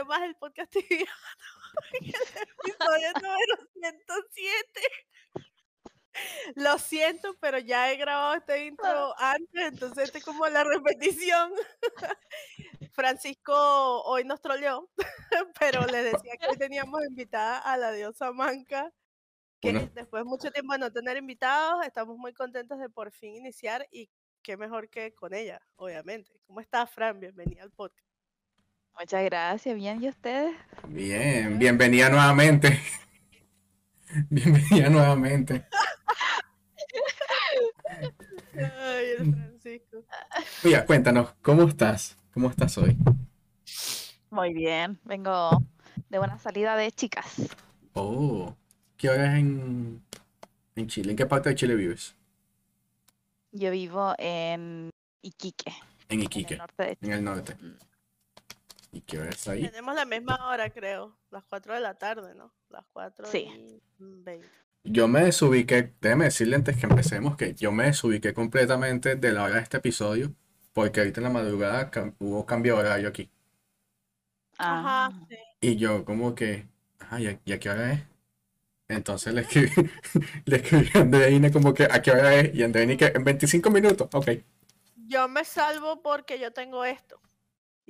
[0.00, 0.86] episodio más del podcast TV.
[2.00, 2.08] el
[2.64, 4.80] episodio número 107.
[6.56, 11.52] Lo siento, pero ya he grabado este intro antes, entonces este es como la repetición.
[12.92, 14.90] Francisco hoy nos troleó,
[15.60, 18.92] pero les decía que hoy teníamos invitada a la diosa Manca,
[19.60, 19.90] que Bueno.
[19.94, 23.86] después de mucho tiempo de no tener invitados, estamos muy contentos de por fin iniciar
[23.92, 24.10] y
[24.42, 26.32] qué mejor que con ella, obviamente.
[26.46, 27.20] ¿Cómo estás, Fran?
[27.20, 28.09] Bienvenida al podcast.
[28.98, 30.54] Muchas gracias, bien, ¿y ustedes?
[30.88, 32.80] Bien, bienvenida nuevamente.
[34.28, 35.64] Bienvenida nuevamente.
[38.54, 40.04] Ay, el Francisco.
[40.64, 42.16] Mira, cuéntanos, ¿cómo estás?
[42.34, 42.96] ¿Cómo estás hoy?
[44.30, 45.62] Muy bien, vengo
[46.08, 47.56] de una salida de chicas.
[47.94, 48.54] Oh,
[48.96, 50.02] ¿qué hora es en,
[50.74, 51.12] en Chile?
[51.12, 52.16] ¿En qué parte de Chile vives?
[53.52, 54.90] Yo vivo en
[55.22, 55.72] Iquique,
[56.08, 57.56] En en Iquique, el norte de en el norte.
[58.92, 59.68] ¿Y qué hora es ahí?
[59.70, 61.16] Tenemos la misma hora, creo.
[61.30, 62.52] Las 4 de la tarde, ¿no?
[62.68, 63.46] Las 4 Sí.
[63.46, 64.48] y 20.
[64.84, 69.44] Yo me desubiqué, déjeme decirle antes que empecemos que yo me desubiqué completamente de la
[69.44, 70.34] hora de este episodio,
[70.72, 73.30] porque ahorita en la madrugada cam- hubo cambio de horario aquí.
[74.58, 75.36] Ajá, sí.
[75.60, 76.66] Y yo como que,
[76.98, 78.00] ajá, ¿y a, y a qué hora es?
[78.88, 79.70] Entonces le escribí,
[80.46, 82.54] le escribí a Andreina como que, ¿a qué hora es?
[82.54, 84.28] Y Andreina que, en 25 minutos, ok.
[85.08, 87.20] Yo me salvo porque yo tengo esto.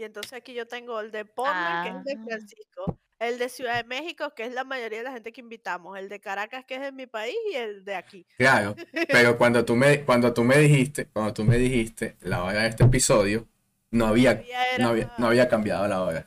[0.01, 2.25] Y entonces aquí yo tengo el de Portland, que es el de Ah.
[2.27, 5.99] Francisco, el de Ciudad de México, que es la mayoría de la gente que invitamos,
[5.99, 8.27] el de Caracas, que es de mi país, y el de aquí.
[8.39, 8.75] Claro,
[9.09, 12.69] pero cuando tú me, cuando tú me dijiste, cuando tú me dijiste la hora de
[12.69, 13.47] este episodio,
[13.91, 14.43] no había,
[14.79, 16.27] no había, no había cambiado la hora.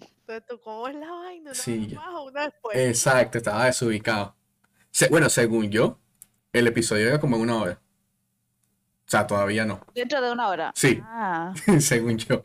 [0.00, 1.50] Entonces, ¿tú ¿cómo es la vaina?
[1.52, 2.76] ¿Una Sí, más o una después?
[2.76, 4.34] Exacto, estaba desubicado.
[4.90, 6.00] Se- bueno, según yo,
[6.52, 7.80] el episodio era como en una hora.
[9.06, 10.72] O sea, todavía no, dentro de una hora.
[10.74, 11.00] Sí.
[11.04, 12.42] Ah, según yo.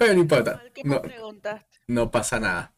[0.00, 0.62] Pero no importa,
[1.86, 2.72] no, pasa nada.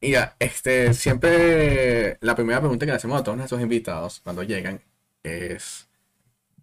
[0.00, 4.80] Mira, este, siempre la primera pregunta que le hacemos a todos nuestros invitados cuando llegan
[5.22, 5.90] es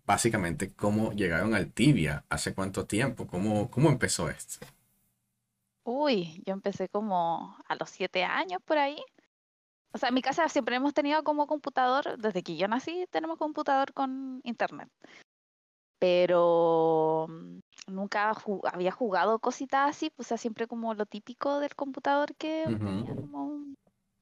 [0.04, 4.66] básicamente cómo llegaron al Tibia, hace cuánto tiempo, cómo, cómo empezó esto.
[5.84, 8.98] uy, yo empecé como a los siete años por ahí.
[9.94, 13.38] O sea, en mi casa siempre hemos tenido como computador, desde que yo nací tenemos
[13.38, 14.90] computador con internet.
[16.00, 17.28] Pero
[17.88, 18.34] nunca
[18.72, 23.16] había jugado cositas así, pues o sea, siempre como lo típico del computador que tenía
[23.16, 23.66] como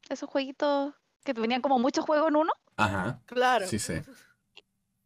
[0.09, 0.93] esos jueguitos
[1.23, 2.53] que venían como muchos juegos en uno.
[2.77, 3.67] Ajá, Claro.
[3.67, 4.03] sí sé.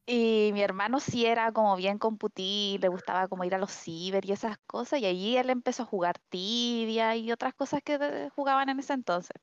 [0.05, 4.25] Y mi hermano sí era como bien computir, le gustaba como ir a los ciber
[4.25, 8.67] y esas cosas, y allí él empezó a jugar tibia y otras cosas que jugaban
[8.67, 9.41] en ese entonces.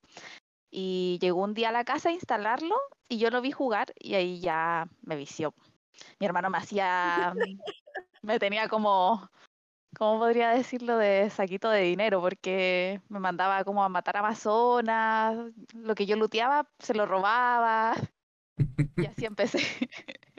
[0.71, 2.77] Y llegó un día a la casa a instalarlo
[3.09, 5.55] y yo lo vi jugar y ahí ya me vició.
[6.19, 7.33] Mi hermano me hacía,
[8.23, 9.31] me tenía como,
[9.97, 10.97] ¿cómo podría decirlo?
[10.97, 15.37] De saquito de dinero, porque me mandaba como a matar amazonas,
[15.75, 17.95] lo que yo luteaba se lo robaba.
[18.97, 19.61] Y así empecé.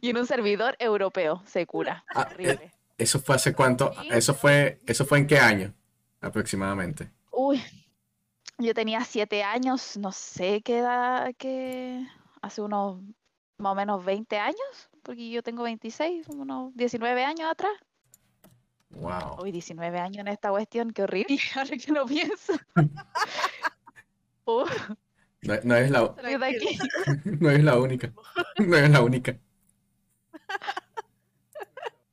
[0.00, 2.04] Y en un servidor europeo, se cura.
[2.14, 2.72] Ah, eh, Horrible.
[2.98, 3.92] ¿Eso fue hace cuánto?
[4.10, 5.74] ¿Eso fue, eso fue en qué año
[6.20, 7.10] aproximadamente?
[7.30, 7.62] Uy,
[8.58, 12.06] yo tenía siete años, no sé qué edad, que
[12.40, 13.02] hace unos
[13.58, 17.72] más o menos 20 años, porque yo tengo 26, como unos 19 años atrás.
[18.90, 19.40] Wow.
[19.40, 22.52] Uy, 19 años en esta cuestión, qué horrible, ahora que lo pienso.
[25.42, 26.00] No, no eres la,
[27.40, 28.12] no eres la única.
[28.58, 29.38] No eres la única.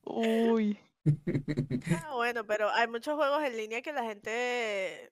[0.04, 0.80] Uy.
[1.95, 5.12] Ah, bueno, pero hay muchos juegos en línea que la gente eh,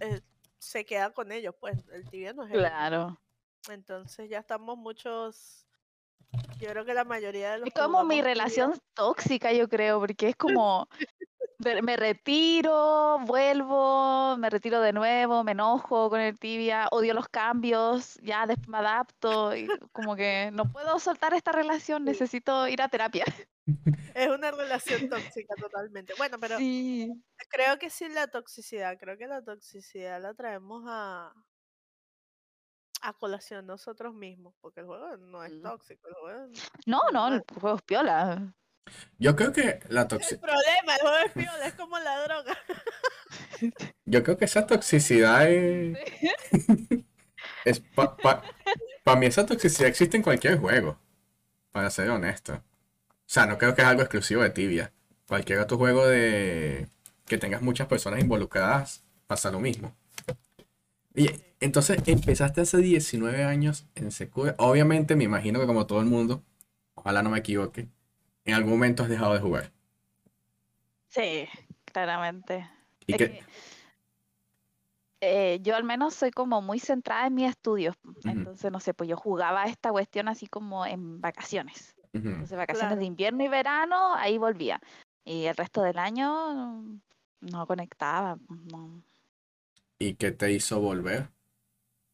[0.00, 0.20] eh,
[0.58, 2.58] se queda con ellos, pues el tibia no es el.
[2.60, 3.20] Claro.
[3.68, 5.63] Entonces ya estamos muchos,
[6.58, 10.28] yo creo que la mayoría de los Es como mi relación tóxica, yo creo, porque
[10.30, 10.86] es como
[11.58, 18.16] me retiro, vuelvo, me retiro de nuevo, me enojo con el tibia, odio los cambios,
[18.22, 22.88] ya después me adapto y como que no puedo soltar esta relación, necesito ir a
[22.88, 23.24] terapia.
[24.14, 26.14] Es una relación tóxica totalmente.
[26.14, 27.24] Bueno, pero Sí.
[27.50, 31.34] creo que sí la toxicidad, creo que la toxicidad la traemos a,
[33.04, 37.34] a colación nosotros mismos, porque el juego no es tóxico, el juego es No, no,
[37.34, 38.54] el juego es piola.
[39.18, 42.58] Yo creo que la El toxicidad, problema, el juego es piola, es como la droga.
[44.06, 45.98] yo creo que esa toxicidad es,
[47.64, 47.80] es
[49.04, 50.98] para mí esa toxicidad existe en cualquier juego,
[51.72, 52.54] para ser honesto.
[52.54, 52.62] O
[53.26, 54.92] sea, no creo que es algo exclusivo de Tibia.
[55.28, 56.88] Cualquier otro juego de
[57.26, 59.94] que tengas muchas personas involucradas pasa lo mismo.
[61.14, 61.30] Y
[61.64, 64.54] entonces empezaste hace 19 años en Secura.
[64.58, 66.42] Obviamente me imagino que como todo el mundo,
[66.94, 67.88] ojalá no me equivoque,
[68.44, 69.72] en algún momento has dejado de jugar.
[71.08, 71.48] Sí,
[71.84, 72.68] claramente.
[73.06, 73.42] ¿Y Es que,
[75.20, 77.96] eh, yo al menos soy como muy centrada en mis estudios.
[78.24, 81.96] Entonces, no sé, pues yo jugaba esta cuestión así como en vacaciones.
[82.12, 83.00] Entonces, vacaciones Claro.
[83.00, 84.80] de invierno y verano, ahí volvía.
[85.24, 86.82] Y el resto del año
[87.40, 88.38] no conectaba.
[88.48, 89.02] no.
[89.98, 91.30] ¿Y qué te hizo volver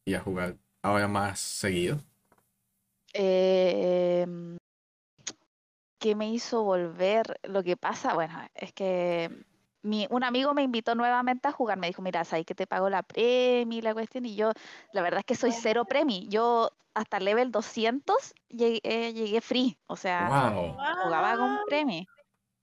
[0.05, 1.99] y a jugar ahora más seguido?
[3.13, 4.57] Em,
[5.99, 7.39] ¿qué me hizo volver?
[7.43, 9.29] Lo que pasa, bueno, es que
[9.83, 11.77] mi, un amigo me invitó nuevamente a jugar.
[11.77, 14.25] Me dijo, mira, sabes que te pago la premi y la cuestión.
[14.25, 14.51] Y yo,
[14.93, 16.27] la verdad es que soy cero premi.
[16.29, 19.77] Yo hasta el level 200 llegué, eh, llegué free.
[19.87, 20.77] O sea, Wow.
[21.03, 22.07] jugaba con premi.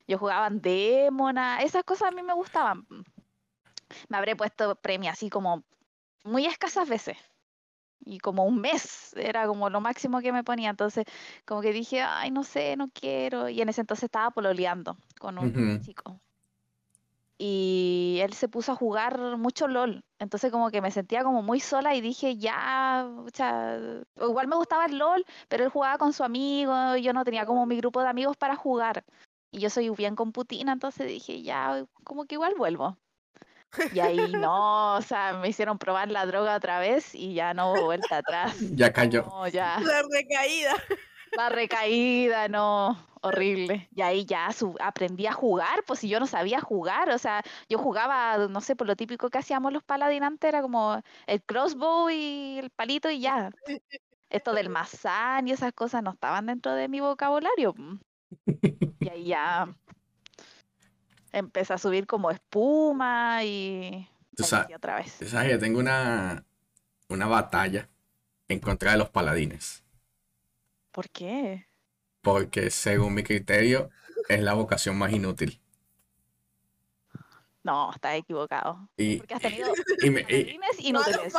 [0.07, 1.63] Yo jugaba en Demona.
[1.63, 2.87] Esas cosas a mí me gustaban.
[4.09, 5.65] Me habré puesto premi así como
[6.25, 7.17] muy escasas veces.
[8.05, 10.71] Y como un mes era como lo máximo que me ponía.
[10.71, 11.05] Entonces,
[11.45, 13.49] como que dije, ay, no sé, no quiero.
[13.49, 16.21] Y en ese entonces estaba pololeando con un chico.
[17.41, 20.05] Y él se puso a jugar mucho LOL.
[20.19, 23.79] Entonces, como que me sentía como muy sola y dije, ya, pucha,
[24.17, 26.97] igual me gustaba el LOL, pero él jugaba con su amigo.
[26.97, 29.05] y Yo no tenía como mi grupo de amigos para jugar.
[29.51, 32.99] Y yo soy bien computina, entonces dije, ya, como que igual vuelvo.
[33.93, 37.73] Y ahí no, o sea, me hicieron probar la droga otra vez y ya no
[37.73, 38.57] hubo vuelta atrás.
[38.79, 39.25] Ya cayó.
[39.25, 40.75] No, ya, La recaída.
[41.33, 43.89] la recaída, no, horrible.
[43.95, 44.49] Y ahí ya
[44.81, 48.77] aprendí a jugar, pues si yo no sabía jugar, o sea, yo jugaba, no sé,
[48.77, 53.11] por lo típico que hacíamos los paladín antes, era como el crossbow y el palito
[53.11, 53.51] y ya.
[54.31, 57.75] Esto del mazán y esas cosas no estaban dentro de mi vocabulario.
[57.77, 58.01] mm.
[59.01, 59.69] Y ahí ya
[61.33, 64.45] empecé a subir como espuma y Tú
[64.75, 65.19] otra vez.
[65.19, 66.45] tú sabes que tengo una,
[67.09, 67.89] una batalla
[68.49, 69.83] en contra de los paladines.
[70.93, 71.67] ¿Por qué?
[72.23, 73.91] Porque según mi criterio
[74.29, 75.61] es la vocación más inútil.
[77.65, 78.89] No, estás equivocado.
[78.97, 79.73] Y, Porque has tenido
[80.03, 80.25] y me-
[80.79, 81.35] inútiles.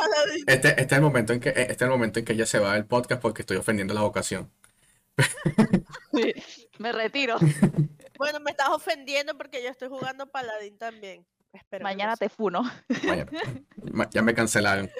[0.46, 2.58] este, este es el momento en que, este es el momento en que ella se
[2.58, 4.50] va del podcast porque estoy ofendiendo la vocación.
[6.12, 6.34] Sí,
[6.78, 7.36] Me retiro.
[8.18, 11.24] Bueno, me estás ofendiendo porque yo estoy jugando paladín también.
[11.54, 12.62] Espero Mañana te funo.
[13.08, 13.26] Vaya,
[13.94, 14.90] ma- ya me cancelaron.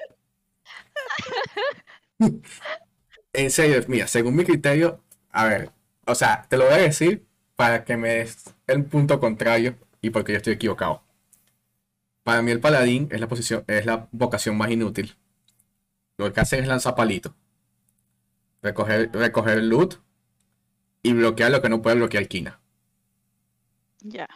[3.32, 5.72] En serio, mira, según mi criterio, a ver,
[6.06, 7.26] o sea, te lo voy a decir
[7.56, 11.02] para que me des el punto contrario y porque yo estoy equivocado.
[12.22, 15.16] Para mí el paladín es la posición, es la vocación más inútil.
[16.18, 17.34] Lo que hace es lanzar palitos.
[18.62, 19.96] Recoger, recoger loot
[21.02, 22.60] y bloquear lo que no puede bloquear Kina.
[24.00, 24.28] Ya.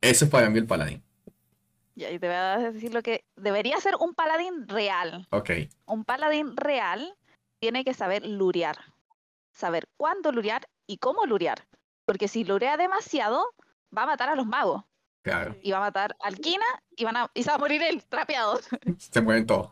[0.00, 1.02] Eso es para mí el paladín.
[1.94, 5.26] Y ahí te voy a decir lo que debería ser un paladín real.
[5.30, 5.50] Ok,
[5.86, 7.14] Un paladín real
[7.60, 8.78] tiene que saber lurear.
[9.52, 11.66] Saber cuándo lurear y cómo lurear.
[12.06, 13.44] Porque si lurea demasiado,
[13.96, 14.82] va a matar a los magos.
[15.22, 15.54] claro.
[15.62, 16.64] Y va a matar al Kina
[16.96, 18.58] y, van a, y se va a morir él, trapeado.
[18.98, 19.70] Se mueven todos.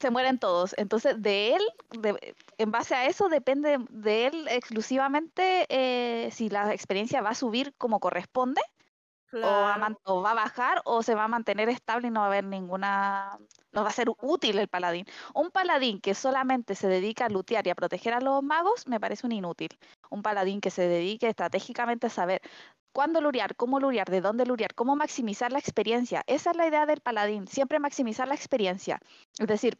[0.00, 0.74] se mueren todos.
[0.78, 1.62] Entonces, de él,
[2.00, 7.34] de- en base a eso, depende de él exclusivamente eh, si la experiencia va a
[7.34, 8.60] subir como corresponde
[9.32, 10.22] o, Claro.
[10.22, 13.38] va a bajar o se va a mantener estable y no va a haber ninguna...
[13.72, 15.06] No va a ser útil el paladín.
[15.34, 18.98] Un paladín que solamente se dedica a lootear y a proteger a los magos me
[18.98, 19.70] parece un inútil.
[20.10, 22.40] Un paladín que se dedique estratégicamente a saber
[22.92, 26.24] cuándo lurear, cómo lurear, de dónde lurear, cómo maximizar la experiencia.
[26.26, 29.00] Esa es la idea del paladín, siempre maximizar la experiencia.
[29.38, 29.78] Es decir,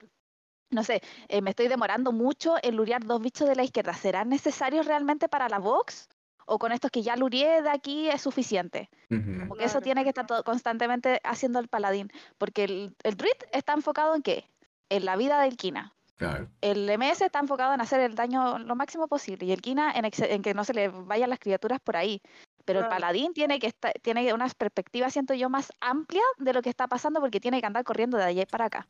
[0.70, 3.92] no sé, eh, me estoy demorando mucho en lurear dos bichos de la izquierda.
[3.94, 6.08] ¿Serán necesarios realmente para la box?
[6.46, 8.88] ¿O con estos que ya lureé de aquí es suficiente?
[9.10, 9.40] Ujú.
[9.40, 12.10] Como que eso tiene que estar todo- constantemente haciendo el paladín.
[12.38, 14.44] Porque el, el druid está enfocado en qué?
[14.88, 15.94] En la vida del Kina.
[16.16, 16.48] Claro.
[16.60, 19.46] El MS está enfocado en hacer el daño lo máximo posible.
[19.46, 22.20] Y el Kina en, que no se le vayan las criaturas por ahí.
[22.64, 26.62] Pero el paladín tiene que estar, tiene unas perspectivas, siento yo, más amplias de lo
[26.62, 28.86] que está pasando porque tiene que andar corriendo de allá para acá.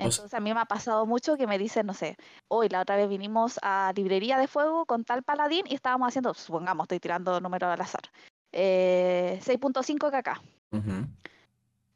[0.00, 2.16] O Entonces a mí me ha pasado mucho que me dicen, no sé,
[2.48, 6.32] hoy la otra vez vinimos a Librería de Fuego con tal paladín y estábamos haciendo,
[6.32, 8.02] supongamos, estoy tirando números al azar,
[8.50, 10.40] eh, 6.5 kk.
[10.72, 11.06] Ujú.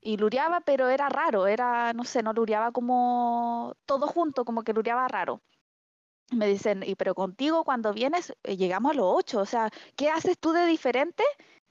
[0.02, 4.74] Y lureaba, pero era raro, era, no sé, no lureaba como todo junto, como que
[4.74, 5.40] lureaba raro.
[6.30, 10.10] Me dicen, y pero contigo cuando vienes eh, llegamos a los 8, o sea, ¿qué
[10.10, 11.24] haces tú de diferente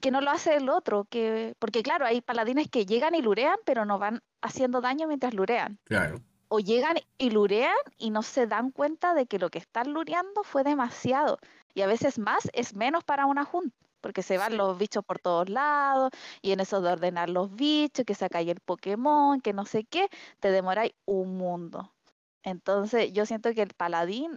[0.04, 1.06] que no lo hace el otro?
[1.08, 5.32] Que, porque claro, hay paladines que llegan y lurean, pero no van haciendo daño mientras
[5.32, 6.20] lurean Claro.
[6.48, 10.42] o llegan y lurean y no se dan cuenta de que lo que están lureando
[10.44, 11.38] fue demasiado.
[11.72, 14.58] Y a veces más es menos para una junta, porque se van Sí.
[14.58, 16.10] los bichos por todos lados
[16.42, 19.84] y en eso de ordenar los bichos, que saca ahí el Pokémon, que no sé
[19.84, 21.94] qué, te demoráis un mundo.
[22.42, 24.36] Entonces yo siento que el paladín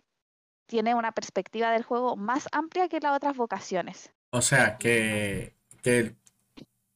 [0.65, 4.13] tiene una perspectiva del juego más amplia que las otras vocaciones.
[4.31, 5.56] O sea, que,
[5.87, 6.15] que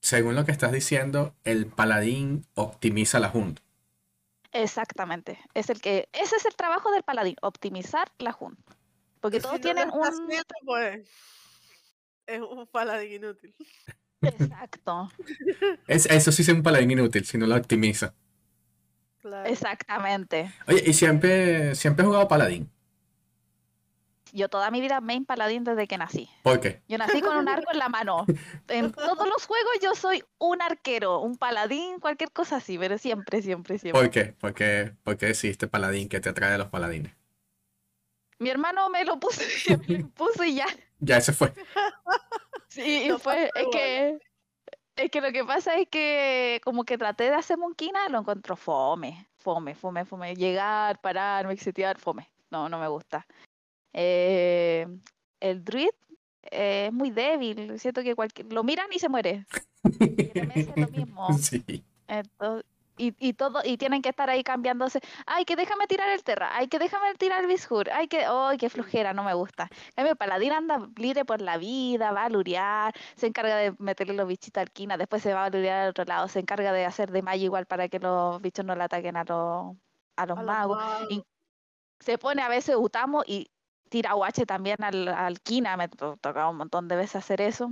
[0.02, 3.62] según lo que estás diciendo, el paladín optimiza la Hunt.
[4.52, 5.40] Exactamente.
[5.54, 8.60] Es el que, ese es el trabajo del paladín, optimizar la Hunt.
[9.22, 10.04] Porque Si todos no tienen un.
[10.04, 11.08] haciendo, pues,
[12.26, 13.56] es un paladín inútil.
[14.22, 15.10] Exacto.
[15.88, 18.14] Es, eso sí es un paladín inútil, si no lo optimiza.
[19.22, 19.50] Claro.
[19.50, 20.52] Exactamente.
[20.68, 22.70] Oye, y siempre, siempre he jugado paladín.
[24.34, 26.30] Yo toda mi vida main paladín desde que nací.
[26.44, 26.82] ¿Por qué?
[26.88, 28.26] Yo nací con un arco en la mano.
[28.68, 33.42] En todos los juegos yo soy un arquero, un paladín, cualquier cosa así, pero siempre,
[33.42, 34.02] siempre, siempre.
[34.02, 34.34] ¿Por qué?
[34.40, 37.14] ¿Por qué, por qué decidiste paladín que te atrae a los paladines?
[38.40, 39.42] Mi hermano me lo puso,
[39.88, 40.68] me lo puso y ya.
[41.00, 41.54] Ya ese fue.
[42.70, 44.20] Sí, No fue, es que,
[44.96, 48.56] es que lo que pasa es que como que traté de hacer monquina, lo encontró
[48.56, 50.36] fome, fome, fome, fome.
[50.36, 52.32] Llegar, pararme, exitear, fome.
[52.50, 53.28] No, no me gusta.
[53.94, 54.88] Eh,
[55.40, 55.90] el druid
[56.44, 59.46] eh, es muy débil, siento que cualquier, lo miran y se muere.
[60.00, 61.28] Y es lo mismo.
[61.38, 61.84] Sí.
[62.08, 62.66] Entonces,
[62.98, 65.00] y, y todo, y tienen que estar ahí cambiándose.
[65.26, 68.58] Ay, que déjame tirar el Terra, ay, que déjame tirar el Bishur, ay, que, ay,
[68.58, 69.70] qué flojera, no me gusta.
[69.72, 73.74] En cambio, el paladín anda libre por la vida, va a lurear, se encarga de
[73.80, 76.72] meterle los bichitos al quina, después se va a lurear al otro lado, se encarga
[76.74, 79.76] de hacer de magia igual para que los bichos no le ataquen a los,
[80.18, 80.78] a los A los magos.
[80.78, 81.08] magos.
[81.12, 81.24] Y
[82.00, 83.50] se pone a veces Utamo y
[83.92, 87.72] tira UH también al, al quina, me to- tocaba un montón de veces hacer eso.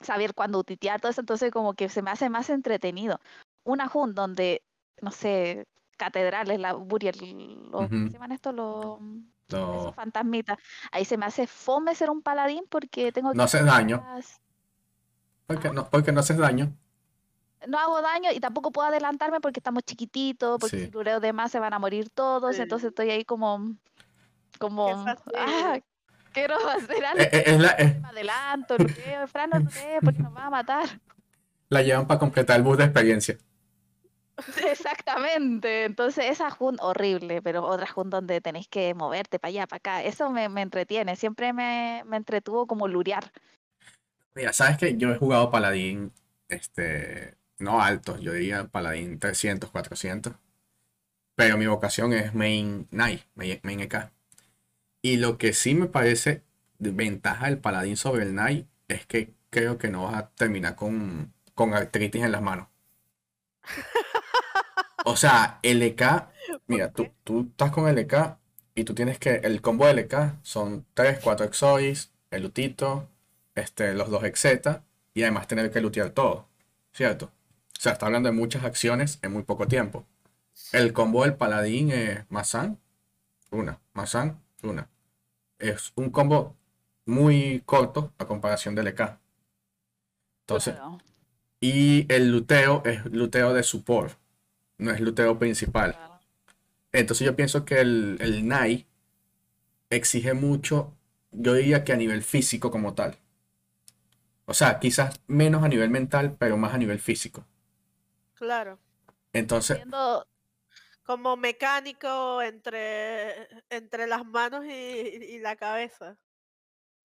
[0.00, 3.20] Saber cuándo utitear, todo eso, entonces como que se me hace más entretenido
[3.62, 4.62] una Hunt donde,
[5.02, 5.66] no sé,
[5.98, 8.06] catedrales, la Burial, los, ¿cómo Ujú.
[8.08, 8.54] se llaman estos?
[8.54, 9.00] Los,
[9.50, 10.58] No, esos fantasmitas.
[10.90, 14.02] Ahí se me hace fome ser un paladín porque tengo que No haces hacer daño.
[15.46, 16.72] porque no, porque no haces daño.
[17.68, 20.84] No hago daño y tampoco puedo adelantarme porque estamos chiquititos, porque Sí.
[20.86, 22.62] si lureo de más se van a morir todos, Sí.
[22.62, 23.74] entonces estoy ahí como,
[24.58, 25.04] como,
[25.36, 25.78] ah,
[26.32, 27.70] quiero hacer algo, Eh, eh, es la,
[28.08, 31.00] adelanto, lureo, Fran, no luree porque nos va a matar.
[31.68, 33.38] la llevan para completar el bus de experiencia.
[34.68, 39.78] Exactamente, entonces esa Hunt horrible, pero otra Hunt donde tenés que moverte para allá, para
[39.78, 43.32] acá, eso me, me entretiene, siempre me, me entretuvo como lurear.
[44.34, 46.12] Mira, sabes que yo he jugado paladín,
[46.48, 50.34] este, no alto, yo diría paladín 300, 400.
[51.36, 54.10] Pero mi vocación es main Knight, main, main EK.
[55.04, 56.44] Y lo que sí me parece
[56.78, 60.76] de ventaja del paladín sobre el Knight es que creo que no vas a terminar
[60.76, 62.68] con, con artritis en las manos.
[65.04, 66.30] O sea, el EK,
[66.68, 68.38] mira, tú, tú estás con el EK
[68.74, 73.06] y tú tienes que, el combo del EK son 3, 4 Exois, el Lutito,
[73.54, 76.48] este, los dos Exeta y además tener que lutear todo,
[76.94, 77.26] ¿cierto?
[77.26, 80.06] O sea, está hablando de muchas acciones en muy poco tiempo.
[80.72, 82.80] El combo del paladín es Mazan,
[83.50, 84.88] una, Mazan, una.
[85.68, 86.56] Es un combo
[87.06, 89.18] muy corto a comparación del EK.
[90.42, 90.98] Entonces, Claro,
[91.60, 94.12] y el luteo es luteo de support,
[94.78, 95.92] no es luteo principal.
[95.92, 96.20] claro.
[96.92, 98.86] Entonces yo pienso que el, el Knight
[99.90, 100.92] exige mucho,
[101.32, 103.16] yo diría que a nivel físico como tal.
[104.46, 107.44] O sea, quizás menos a nivel mental, pero más a nivel físico.
[108.34, 108.78] Claro.
[109.32, 110.26] Entonces, Siendo-
[111.04, 116.16] Como mecánico entre, entre las manos y, la cabeza.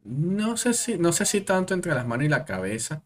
[0.04, 3.04] no sé si, no sé si tanto entre las manos y la cabeza,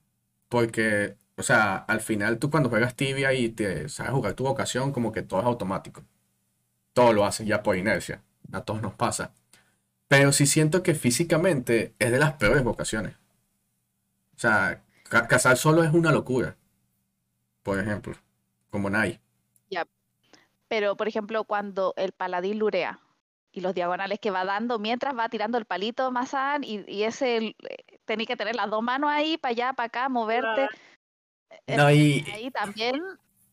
[0.50, 4.92] porque, o sea, al final tú cuando juegas tibia y te sabes jugar tu vocación,
[4.92, 6.04] como que todo es automático.
[6.94, 8.24] Todo lo haces ya por inercia.
[8.54, 9.34] A todos nos pasa.
[10.10, 13.16] Pero sí siento que físicamente es de las peores vocaciones.
[14.36, 16.56] O sea, ca- cazar solo es una locura.
[17.64, 18.14] Por ejemplo,
[18.70, 19.20] como Nai.
[20.74, 23.00] Pero por ejemplo, cuando el paladín lurea
[23.52, 27.38] y los diagonales que va dando mientras va tirando el palito Mazán y, y ese
[27.38, 27.56] eh,
[28.06, 30.68] tenés que tener las dos manos ahí para allá, para acá, moverte.
[31.68, 33.00] No, y- Ahí también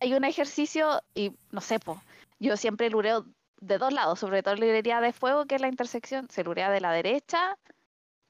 [0.01, 2.01] hay un ejercicio y no sé, po,
[2.39, 3.27] yo siempre lureo
[3.61, 6.71] de dos lados, sobre todo en lurería de fuego, que es la intersección, se lurea
[6.71, 7.59] de la derecha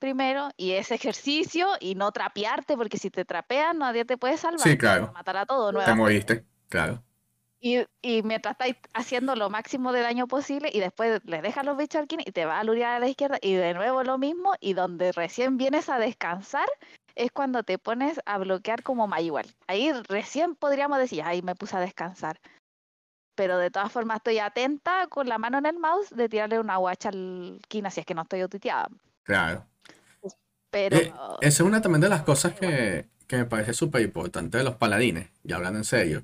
[0.00, 4.66] primero y ese ejercicio y no trapearte porque si te trapean nadie te puede salvar.
[4.66, 5.12] Sí, te van a claro.
[5.12, 7.04] Matar a todos Te moriste, claro.
[7.62, 11.76] Y, y mientras estáis haciendo lo máximo de daño posible y después le dejas los
[11.76, 14.16] bichos al kin y te va a lurear a la izquierda y de nuevo lo
[14.16, 16.68] mismo y donde recién vienes a descansar
[17.14, 19.46] es cuando te pones a bloquear como igual.
[19.66, 22.40] Ahí recién podríamos decir, ahí me puse a descansar.
[23.34, 26.78] Pero de todas formas estoy atenta con la mano en el mouse de tirarle una
[26.78, 28.88] guacha al kin si es que no estoy autiteada.
[29.22, 29.66] Claro.
[30.70, 34.56] Pero Eh, esa es una también de las cosas que, que me parece súper importante
[34.56, 36.22] de los paladines, y hablando en serio,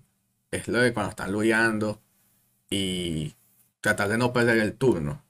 [0.51, 2.01] es lo de cuando están luchando
[2.71, 3.35] y
[3.81, 5.23] tratar de no perder el turno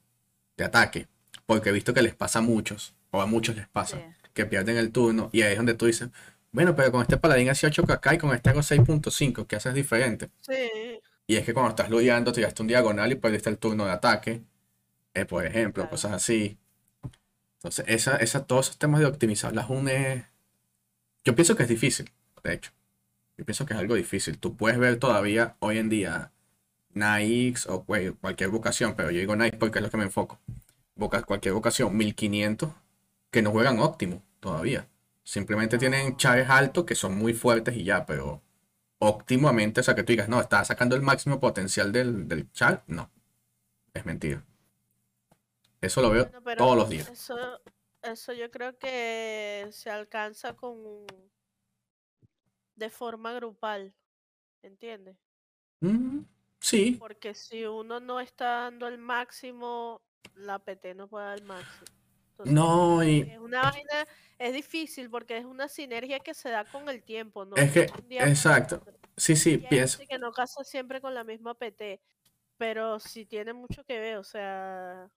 [0.56, 1.08] de ataque,
[1.46, 4.02] porque he visto que les pasa a muchos, o a muchos les pasa, sí.
[4.34, 6.08] que pierden el turno, y ahí es donde tú dices,
[6.52, 10.30] bueno, pero con este paladín hacía 8kk y con este hago 6.5, ¿qué haces diferente?
[10.40, 13.92] Sí, Y es que cuando estás ludeando, tiraste un diagonal y perdiste el turno de
[13.92, 14.42] ataque,
[15.14, 15.90] eh, por ejemplo, Claro.
[15.90, 16.56] cosas así.
[17.58, 20.24] Entonces, esa, esa, todos esos temas de optimizar las unes,
[21.24, 22.10] yo pienso que es difícil,
[22.44, 22.70] de hecho.
[23.36, 24.38] Yo pienso que es algo difícil.
[24.38, 26.32] Tú puedes ver todavía hoy en día
[26.94, 30.40] Nix o güey, cualquier vocación, pero yo digo Nix porque es lo que me enfoco.
[30.96, 32.70] Voca- cualquier vocación, 1500,
[33.30, 34.88] que no juegan óptimo todavía.
[35.24, 38.42] Simplemente tienen chaves altos que son muy fuertes y ya, pero
[38.98, 42.84] óptimamente, o sea, que tú digas, no, está sacando el máximo potencial del, del char,
[42.88, 43.10] no.
[43.94, 44.44] Es mentira.
[45.80, 47.08] Eso lo veo bueno, todos los días.
[47.10, 47.60] Eso,
[48.02, 51.06] eso yo creo que se alcanza con
[52.76, 53.92] de forma grupal,
[54.62, 55.16] ¿entiendes?
[55.80, 56.20] Mm,
[56.60, 60.02] sí, Porque si uno no está dando el máximo,
[60.34, 61.86] la PT no puede dar el máximo.
[62.30, 64.06] Entonces, no, y es una vaina,
[64.38, 67.56] es difícil porque es una sinergia que se da con el tiempo, ¿no?
[67.56, 68.82] Es que- exacto.
[69.16, 70.02] sí, sí, Y pienso.
[70.06, 72.02] que no casa siempre con la misma PT,
[72.58, 75.10] pero sí tiene mucho que ver, o sea,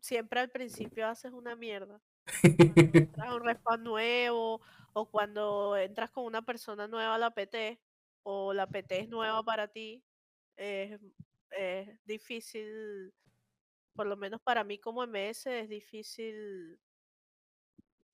[0.00, 2.00] siempre al principio haces una mierda.
[2.42, 4.60] Entras un respawn nuevo
[4.92, 7.80] o cuando entras con una persona nueva a la PT
[8.22, 10.02] o la PT es nueva para ti,
[10.56, 10.98] es,
[11.50, 13.12] es difícil,
[13.94, 16.78] por lo menos para mí como MS es difícil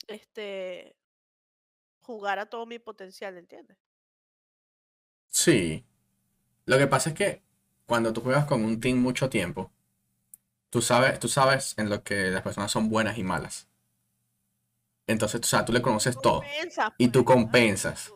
[0.09, 0.97] este
[2.03, 3.79] jugar a todo mi potencial, ¿entiendes?
[5.29, 5.87] Sí.
[6.67, 7.43] Lo que pasa es que
[7.87, 9.73] cuando tú juegas con un team mucho tiempo,
[10.71, 13.70] tú sabes, tú sabes en lo que las personas son buenas y malas.
[15.11, 16.43] Entonces, o sea, tú le conoces todo.
[16.97, 18.13] Y tú pues, compensas.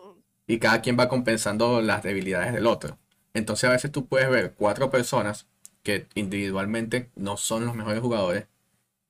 [0.47, 2.99] Y cada quien va compensando las debilidades del otro.
[3.33, 5.49] Entonces, a veces tú puedes ver cuatro personas
[5.83, 8.47] que individualmente no son los mejores jugadores.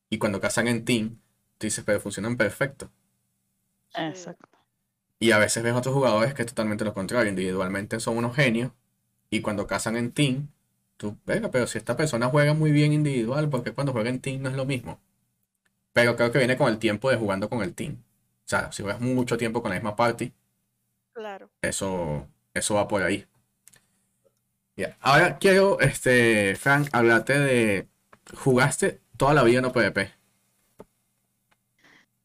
[0.08, 1.18] Y cuando casan en team,
[1.58, 2.90] tú dices, pero funcionan perfecto.
[3.94, 4.48] Exacto.
[5.18, 7.28] Y a veces ves otros jugadores que es totalmente lo contrario.
[7.28, 8.72] Individualmente son unos genios.
[9.28, 10.48] Y cuando casan en team,
[10.96, 14.40] tú, venga, pero si esta persona juega muy bien individual, porque cuando juega en team
[14.40, 15.00] no es lo mismo.
[15.94, 17.94] Pero creo que viene con el tiempo de jugando con el team.
[17.94, 20.32] O sea, si juegas mucho tiempo con la misma party,
[21.14, 21.48] Claro.
[21.62, 23.26] eso, eso va por ahí.
[24.76, 27.88] Ya, Ahora quiero, este, Frank, hablarte de.
[28.34, 30.12] ¿Jugaste toda la vida en PvP?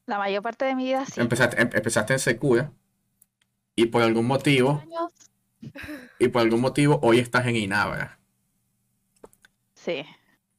[0.07, 1.21] La mayor parte de mi vida sí.
[1.21, 2.71] Empezaste, em- empezaste en Secura
[3.75, 5.13] y por algún motivo, años,
[6.17, 8.17] y por algún motivo hoy estás en Inabra.
[9.75, 10.03] Sí.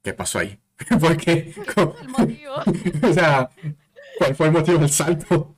[0.03, 0.61] ¿Qué pasó ahí?
[1.01, 1.55] Porque,
[2.01, 2.55] El motivo.
[3.09, 3.51] o sea,
[4.19, 5.55] ¿cuál fue el motivo del salto?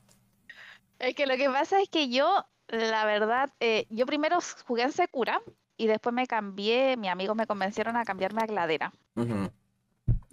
[0.98, 4.92] Es que lo que pasa es que yo, la verdad, eh, yo primero jugué en
[4.92, 5.40] Secura
[5.76, 8.92] y después me cambié, mis amigos me convencieron a cambiarme a Gladera.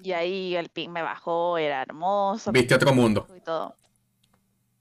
[0.02, 3.28] Y ahí el ping me bajó, era hermoso Viste otro mundo.
[3.36, 3.75] y todo.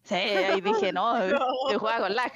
[0.04, 1.70] Sí, ahí dije, no, No.
[1.72, 2.32] yo jugaba con lag.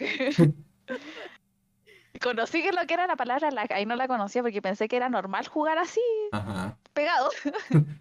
[2.22, 4.96] Conocí que lo que era la palabra lag, ahí no la conocía porque pensé que
[4.96, 6.78] era normal jugar así, Ajá.
[6.92, 7.30] pegado.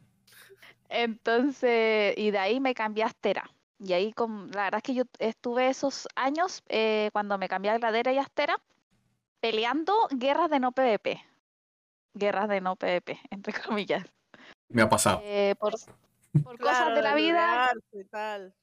[0.90, 3.50] Entonces, y de ahí me cambié a Astera.
[3.80, 7.72] Y ahí, con, la verdad es que yo estuve esos años, eh, cuando me cambié
[7.72, 8.58] a Gladera y Astera,
[9.40, 11.20] peleando guerras de no PvP.
[12.14, 14.06] Guerras de no PvP, entre comillas.
[14.70, 15.22] Me ha pasado.
[15.24, 15.74] Eh, por
[16.44, 17.72] por cosas de la vida,
[18.10, 18.54] tal.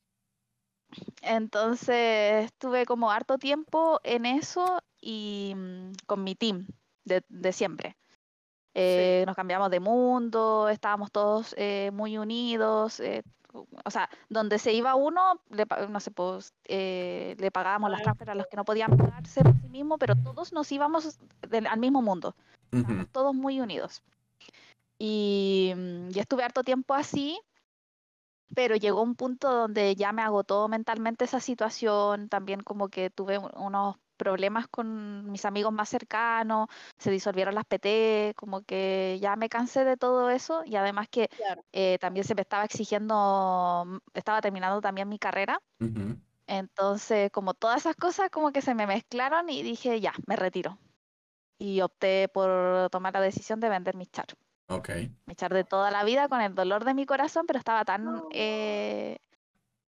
[1.22, 6.66] Entonces estuve como harto tiempo en eso y mm, con mi team
[7.04, 7.96] de, de siempre.
[8.74, 13.00] Eh, Nos cambiamos de mundo, estábamos todos eh, muy unidos.
[13.00, 13.22] eh,
[13.84, 18.32] o sea, donde se iba uno, le, no sé, pues, eh, le pagábamos las transferes
[18.32, 21.80] a los que no podían pagarse por sí mismos, pero todos nos íbamos del- al
[21.80, 22.36] mismo mundo.
[22.70, 24.02] Estábamos todos muy unidos.
[24.98, 27.40] Y, mm, y estuve harto tiempo así,
[28.54, 33.38] pero llegó un punto donde ya me agotó mentalmente esa situación, también como que tuve
[33.38, 36.66] un- unos problemas con mis amigos más cercanos,
[36.98, 41.28] se disolvieron las PT, como que ya me cansé de todo eso y además que
[41.36, 41.62] Claro.
[41.72, 45.60] eh, también se me estaba exigiendo, mm, estaba terminando también mi carrera,
[46.46, 50.78] entonces como todas esas cosas como que se me mezclaron y dije ya, me retiro.
[51.58, 54.26] Y opté por tomar la decisión de vender mis char
[54.68, 54.88] Ok.
[55.26, 58.24] me echar de toda la vida con el dolor de mi corazón, pero estaba tan
[58.30, 59.18] eh,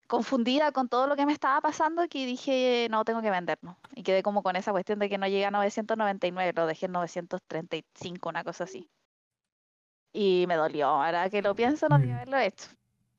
[0.08, 3.78] confundida con todo lo que me estaba pasando que dije, no, tengo que venderlo.
[3.94, 6.92] Y quedé como con esa cuestión de que no llegué a 999, lo dejé en
[6.92, 8.90] 935, una cosa así.
[10.12, 12.16] Y me dolió, ahora que lo pienso, no debía Mm.
[12.16, 12.68] haberlo hecho.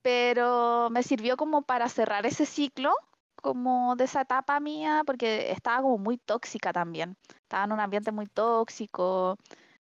[0.01, 2.93] Pero me sirvió como para cerrar ese ciclo,
[3.41, 7.17] como de esa etapa mía, porque estaba como muy tóxica también.
[7.43, 9.37] Estaba en un ambiente muy tóxico,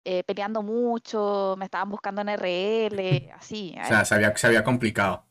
[0.03, 3.75] eh, peleando mucho, me estaban buscando en RL, así.
[3.81, 5.25] O sea, se había, se había complicado.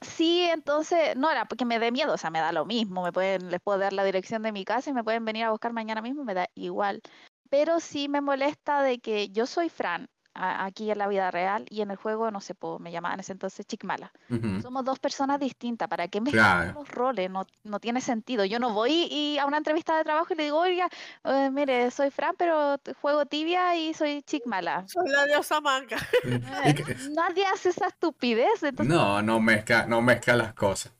[0.00, 3.12] Sí, entonces, no era porque me dé miedo, o sea, me da lo mismo, me
[3.12, 5.72] pueden, les puedo dar la dirección de mi casa y me pueden venir a buscar
[5.72, 7.00] mañana mismo, me da igual.
[7.48, 11.80] Pero sí me molesta de que yo soy Fran aquí en la vida real y
[11.80, 14.12] en el juego, no sé, pues, me llamaban ese entonces Chicmala.
[14.30, 16.80] Ujú, Somos dos personas distintas, ¿para qué mezclar Claro.
[16.80, 17.30] los roles?
[17.30, 18.44] No, no tiene sentido.
[18.44, 20.88] Yo no voy y a una entrevista de trabajo y le digo, oiga,
[21.24, 24.84] eh, mire, soy Fran, pero juego tibia y soy Chicmala.
[24.88, 25.96] Soy la diosa manga.
[26.24, 26.74] Eh,
[27.12, 30.92] nadie hace esa estupidez, entonces No, no mezcla, no mezcla las cosas.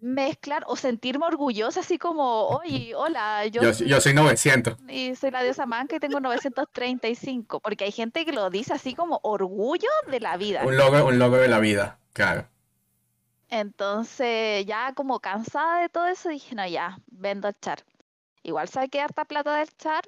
[0.00, 4.76] Mezclar o sentirme orgullosa así como, oye, hola, yo Yo, soy, yo soy 900.
[4.88, 8.94] y soy la diosa manca y tengo 935, porque hay gente que lo dice así
[8.94, 10.62] como orgullo de la vida.
[10.64, 12.48] Un logro, un logro de la vida, claro.
[13.48, 17.84] Entonces, ya como cansada de todo eso, dije, no, ya, vendo el char.
[18.42, 20.04] Igual saqué harta plata del char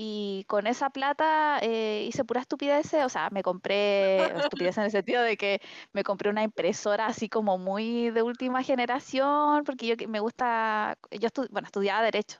[0.00, 4.90] y con esa plata eh, hice pura estupidez, o sea, me compré, estupidez en el
[4.92, 5.60] sentido de que
[5.92, 11.28] me compré una impresora así como muy de última generación, porque yo me gusta, yo
[11.28, 12.38] estu- bueno, estudiaba Derecho,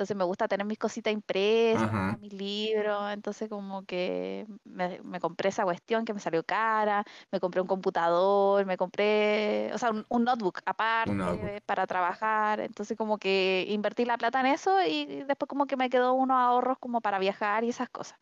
[0.00, 2.16] entonces me gusta tener mis cositas impresas, Ajá.
[2.22, 7.38] mis libros, entonces como que me, me compré esa cuestión que me salió cara, me
[7.38, 11.62] compré un computador, me compré, o sea, un, un notebook aparte notebook.
[11.66, 15.90] para trabajar, entonces como que invertí la plata en eso y después como que me
[15.90, 18.18] quedó unos ahorros como para viajar y esas cosas.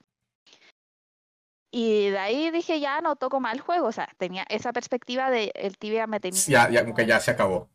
[1.71, 5.31] Y de ahí dije, ya no toco más el juego, o sea, tenía esa perspectiva
[5.31, 7.69] de el tibia me tenía Ya, ya, como- que ya se acabó.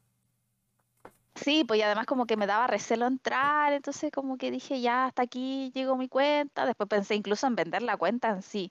[1.36, 5.06] Sí, pues y además como que me daba recelo entrar, entonces como que dije, ya
[5.06, 8.70] hasta aquí llegó mi cuenta, después pensé incluso en vender la cuenta en sí,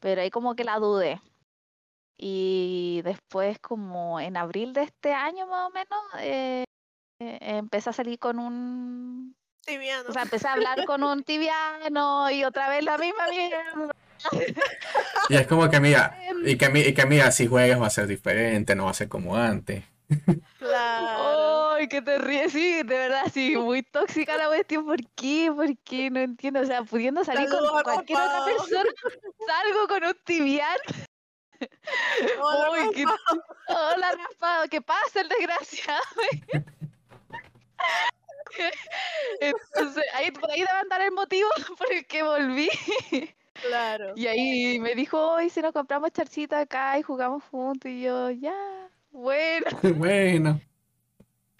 [0.00, 1.20] pero ahí como que la dudé.
[2.18, 6.64] Y después como en abril de este año más o menos, eh,
[7.20, 10.08] eh, empecé a salir con un, Tibiano.
[10.08, 13.90] o sea, empecé a hablar con un tibiano y otra vez la misma mierda.
[15.28, 17.90] Y es como que mira, y que, mi- y que mira, si juegas va a
[17.90, 19.84] ser diferente, no va a ser como antes.
[20.58, 21.72] Claro.
[21.74, 25.52] Ay, que te ríes, sí, de verdad, sí, muy tóxica la cuestión, ¿por qué?
[25.54, 26.10] ¿Por qué?
[26.10, 28.90] No entiendo, o sea, pudiendo salir Saludos con cualquier otra persona,
[29.46, 30.82] salgo con un tibiano.
[32.40, 33.44] Hola, Uy, qué- Raspado.
[33.68, 36.02] Hola, raspado, ¿qué pasa, el desgraciado?
[39.40, 42.68] Entonces, ahí, por ahí debe andar el motivo por el que volví.
[43.54, 44.12] Claro.
[44.16, 48.30] Y ahí me dijo, hoy si nos compramos charcita acá y jugamos juntos, y yo,
[48.30, 48.54] ya,
[49.16, 49.66] bueno.
[49.96, 50.60] Bueno,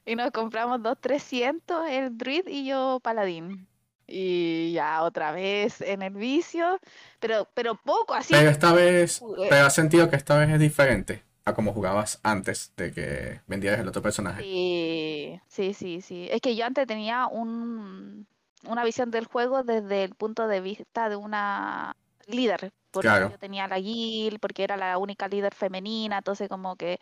[0.04, 3.68] Y nos compramos dos 300, el Druid y yo Paladín.
[4.06, 6.78] Y ya otra vez en el vicio,
[7.18, 8.34] pero, pero poco, así.
[8.34, 12.72] pero esta vez, pero has sentido que esta vez es diferente a como jugabas antes
[12.76, 14.44] de que vendieras el otro personaje.
[14.44, 16.28] Sí, sí, sí, sí.
[16.30, 18.26] Es que yo antes tenía un,
[18.64, 23.28] una visión del juego desde el punto de vista de una líder, porque Claro.
[23.28, 26.98] yo tenía la guild, porque era la única líder femenina, entonces como que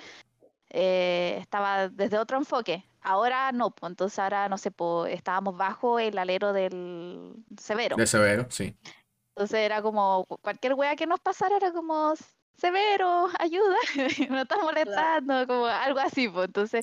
[0.76, 2.84] eh, estaba desde otro enfoque.
[3.00, 7.96] Ahora no, pues entonces ahora no sé, pues estábamos bajo el alero del Severo.
[7.96, 8.76] De severo, sí.
[9.36, 12.14] Entonces era como cu- cualquier wea que nos pasara era como
[12.56, 13.76] severo, ayuda,
[14.30, 16.82] me estás molestando, como algo así, pues entonces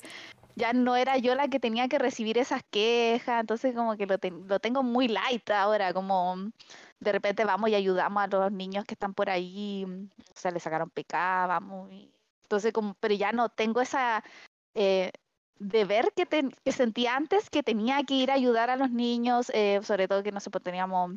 [0.54, 4.18] ya no era yo la que tenía que recibir esas quejas, entonces como que lo,
[4.18, 6.36] ten- lo tengo muy light ahora, como
[7.00, 10.60] de repente vamos y ayudamos a los niños que están por ahí, o sea, le
[10.60, 12.10] sacaron pecado, vamos, y-
[12.52, 14.22] entonces como, pero ya no tengo esa
[14.74, 15.10] eh,
[15.58, 19.50] deber que, ten- que sentía antes, que tenía que ir a ayudar a los niños,
[19.54, 21.12] eh, sobre todo que no sé, pues teníamos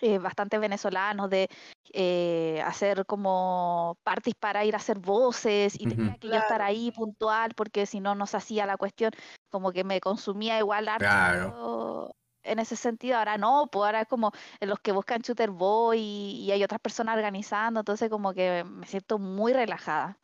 [0.00, 1.48] eh, bastantes venezolanos de
[1.92, 6.18] eh, hacer como parties para ir a hacer voces y tenía Ujú.
[6.18, 9.12] que yo estar ahí puntual porque si no nos hacía la cuestión
[9.48, 12.14] como que me consumía igual harto Claro.
[12.42, 15.98] en ese sentido ahora no pues ahora es como en los que buscan shooter boy
[15.98, 20.18] y, y hay otras personas organizando entonces como que me siento muy relajada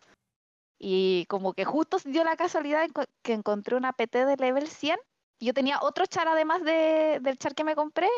[0.86, 2.86] y como que justo dio la casualidad
[3.22, 4.98] que encontré una PT de level 100
[5.38, 8.08] y yo tenía otro char además de, del char que me compré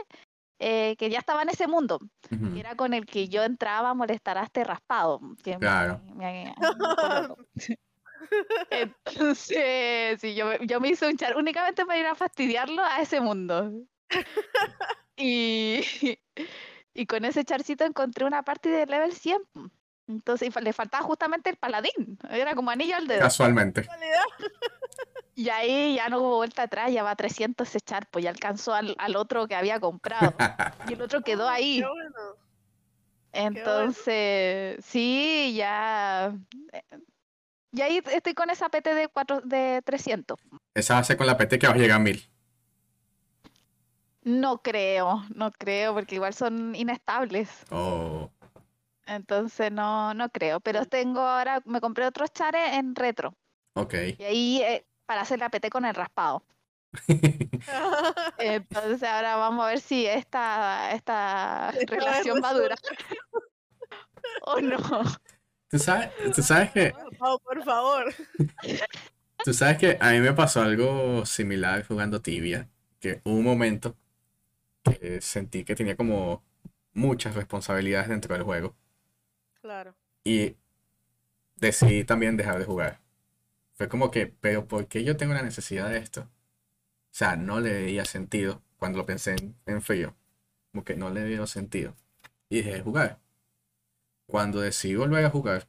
[0.59, 2.01] eh, que ya estaba en ese mundo
[2.55, 5.21] que era con el que yo entraba a molestar a este raspado.
[5.45, 7.37] Que Claro.
[8.71, 13.01] Entonces, sí, yo, me- yo me hice un char únicamente para ir a fastidiarlo a
[13.01, 13.73] ese mundo.
[15.19, 15.81] Y,
[16.95, 19.41] y con ese charcito encontré una parte de level 100.
[20.09, 22.19] Entonces, y le faltaba justamente el paladín.
[22.31, 23.21] Era como anillo al dedo.
[23.21, 23.87] Casualmente.
[25.39, 28.31] Y ahí ya no hubo vuelta atrás, ya va a 300 ese char, pues ya
[28.31, 30.33] alcanzó al, al otro que había comprado.
[30.89, 31.83] Y el otro quedó ahí.
[31.83, 32.37] Qué bueno.
[33.33, 36.35] Entonces, sí, ya.
[36.73, 36.83] eh,
[37.73, 40.39] Y ahí estoy con esa PT de, cuatro, de 300.
[40.73, 42.27] Esa hace con la PT que vas a llegar a 1000.
[44.23, 47.51] No creo, no creo, porque igual son inestables.
[47.71, 48.31] Oh.
[49.07, 50.61] Entonces, no, no creo.
[50.61, 53.35] Pero tengo ahora, me compré otros chares en retro.
[53.75, 53.95] Ok.
[54.19, 56.45] Y ahí, eh, para hacer la PT con el raspado.
[58.39, 62.79] Entonces ahora vamos a ver si esta, esta Esta relación va a durar
[64.43, 64.79] o no.
[65.69, 68.15] ¿Tú sabes, tú sabes que, Pau, por favor.
[69.45, 72.69] tú sabes que a mí me pasó algo similar jugando tibia,
[73.01, 73.97] que hubo un momento
[74.85, 76.45] que sentí que tenía como
[76.95, 78.77] muchas responsabilidades dentro del juego
[79.67, 79.97] Claro.
[80.25, 80.55] y
[81.57, 83.01] decidí también dejar de jugar.
[83.75, 86.23] Fue como que, pero ¿por qué yo tengo la necesidad de esto?
[86.23, 86.29] O
[87.13, 90.17] sea, no le veía sentido cuando lo pensé en, en frío.
[90.73, 91.97] Como que no le veía sentido.
[92.49, 93.21] Y dejé de jugar.
[94.27, 95.67] Cuando decidí volver a jugar,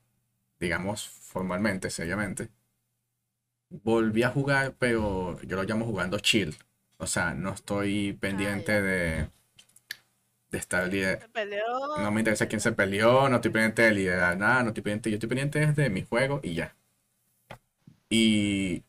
[0.59, 2.51] digamos formalmente, seriamente,
[3.69, 6.55] volví a jugar, pero yo lo llamo jugando chill.
[6.97, 8.81] O sea, no estoy pendiente ya.
[8.81, 9.29] de,
[10.51, 11.97] de estar lider- Se peleó.
[11.99, 15.09] no me interesa quién se peleó, no estoy pendiente de liderar nada, no estoy pendiente,
[15.09, 16.75] yo estoy pendiente de mi juego y ya.
[18.09, 18.83] Y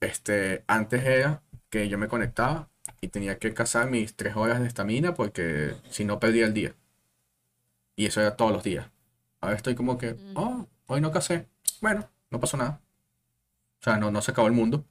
[0.00, 2.68] este, antes era que yo me conectaba
[3.00, 6.74] y tenía que cazar mis tres horas de estamina porque si no perdía el día.
[7.96, 8.88] Y eso era todos los días.
[9.40, 11.46] Ahora estoy como que, oh, hoy no casé.
[11.80, 12.80] Bueno, no pasó nada.
[13.80, 14.84] O sea, no, no se acabó el mundo.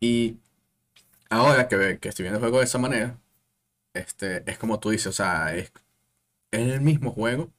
[0.00, 0.36] Y
[1.30, 3.16] ahora que, que estoy viendo el juego de esa manera,
[3.94, 5.72] este, es como tú dices, o sea, es,
[6.52, 7.52] es el mismo juego,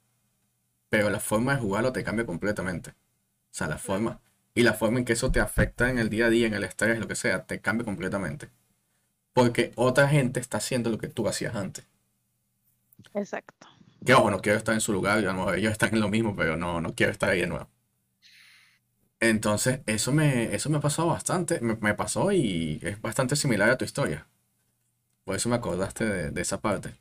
[0.90, 2.92] pero la forma de jugarlo te cambia completamente.
[2.92, 2.96] O
[3.52, 4.22] sea, la forma
[4.56, 6.64] y la forma en que eso te afecta en el día a día, en el
[6.66, 8.50] estrés, lo que sea, te cambia completamente.
[9.34, 11.88] Porque otra gente está haciendo lo que tú hacías antes.
[13.14, 13.68] Exacto.
[14.06, 16.02] Que ojo, no quiero estar en su lugar, y a lo mejor ellos están en
[16.02, 17.70] lo mismo, pero no, no quiero estar ahí de nuevo.
[19.22, 23.70] Entonces, eso me, eso me ha pasado bastante, me, me pasó y es bastante similar
[23.70, 24.28] a tu historia.
[25.30, 26.96] Por eso me acordaste de, de esa parte.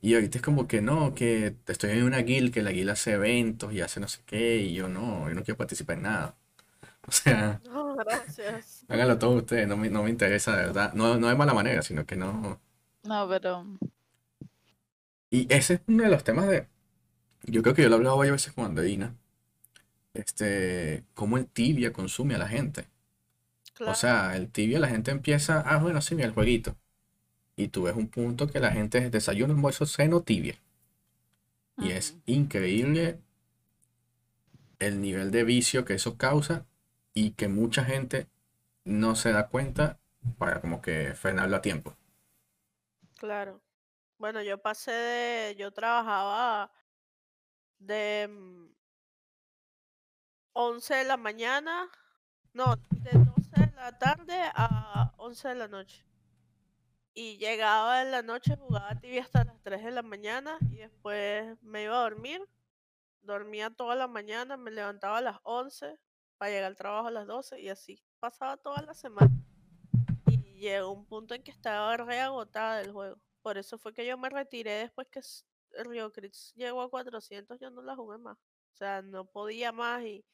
[0.00, 3.12] Y ahorita es como que no, que estoy en una guild, que la guild hace
[3.14, 6.36] eventos y hace no sé qué, y yo no, yo no quiero participar en nada.
[7.08, 8.84] O sea, No, gracias.
[8.88, 10.92] háganlo todos ustedes, no me, no me interesa de verdad.
[10.94, 12.60] No, no de mala manera, sino que no.
[13.02, 13.64] No, pero
[15.30, 16.66] Y ese es uno de los temas de.
[17.44, 19.16] Yo creo que yo lo he hablado varias veces con Andreina.
[20.14, 22.88] Este, cómo el tibia consume a la gente.
[23.74, 23.92] Claro.
[23.92, 26.76] O sea, el tibia la gente empieza, ah, bueno, sí, mira el jueguito.
[27.58, 30.54] Y tú ves un punto que la gente es desayuno, almuerzo, seno, tibia.
[31.76, 33.20] Y es increíble
[34.78, 36.66] el nivel de vicio que eso causa
[37.14, 38.28] y que mucha gente
[38.84, 39.98] no se da cuenta
[40.38, 41.96] para como que frenarlo a tiempo.
[43.16, 43.60] Claro.
[44.18, 46.70] Bueno, yo pasé de, yo trabajaba
[47.80, 48.66] de mm,
[50.52, 51.90] 11 de la mañana,
[52.52, 56.07] no, de 12 de la tarde a 11 de la noche.
[57.20, 61.60] Y llegaba en la noche, jugaba tibia hasta las 3 de la mañana y después
[61.62, 62.48] me iba a dormir.
[63.22, 65.98] Dormía toda la mañana, me levantaba a las 11
[66.36, 69.32] para llegar al trabajo a las 12 y así pasaba toda la semana.
[70.28, 73.20] Y llegó un punto en que estaba re agotada del juego.
[73.42, 75.20] Por eso fue que yo me retiré después que
[75.82, 78.38] Rio Crits llegó a 400, yo no la jugué más.
[78.38, 80.24] O sea, no podía más y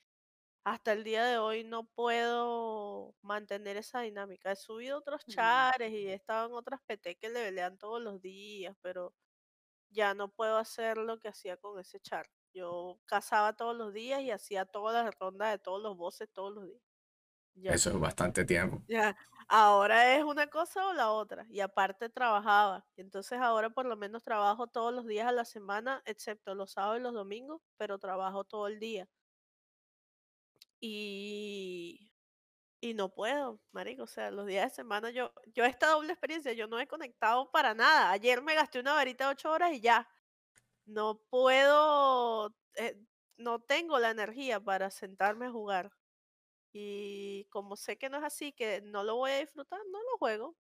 [0.65, 4.53] hasta el día de hoy no puedo mantener esa dinámica.
[4.53, 5.65] He subido otros Mm.
[5.67, 9.15] chares y he estado en otras PT que le pelean todos los días, pero
[9.91, 12.27] ya no puedo hacer lo que hacía con ese char.
[12.55, 16.55] Yo cazaba todos los días y hacía todas las rondas de todos los bosses todos
[16.55, 16.83] los días.
[17.55, 18.83] Ya Eso es bastante tiempo.
[18.89, 19.17] Ya,
[19.49, 21.47] ahora es una cosa o la otra.
[21.49, 22.87] Y aparte trabajaba.
[22.97, 26.99] Entonces ahora por lo menos trabajo todos los días a la semana, excepto los sábados
[26.99, 29.09] y los domingos, pero trabajo todo el día.
[30.81, 32.13] Y,
[32.81, 34.05] y no puedo, marico.
[34.05, 37.51] O sea, los días de semana yo, yo esta doble experiencia, yo no he conectado
[37.53, 38.11] para nada.
[38.13, 40.09] Ayer me gasté una varita ocho horas y ya.
[40.87, 42.99] No puedo, eh,
[43.39, 45.93] no tengo la energía para sentarme a jugar.
[46.73, 50.19] Y como sé que no es así, que no lo voy a disfrutar, no lo
[50.19, 50.57] juego.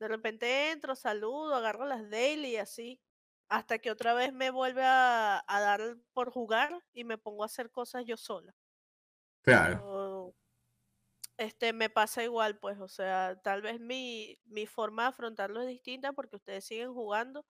[0.00, 3.00] De repente entro, saludo, agarro las daily así.
[3.48, 7.70] Hasta que otra vez me vuelve a dar por jugar y me pongo a hacer
[7.70, 8.54] cosas yo sola.
[9.42, 9.78] Claro.
[9.80, 10.34] Pero,
[11.36, 15.68] este, me pasa igual, pues, o sea, tal vez mi, mi forma de afrontarlo es
[15.68, 17.46] distinta porque ustedes siguen jugando.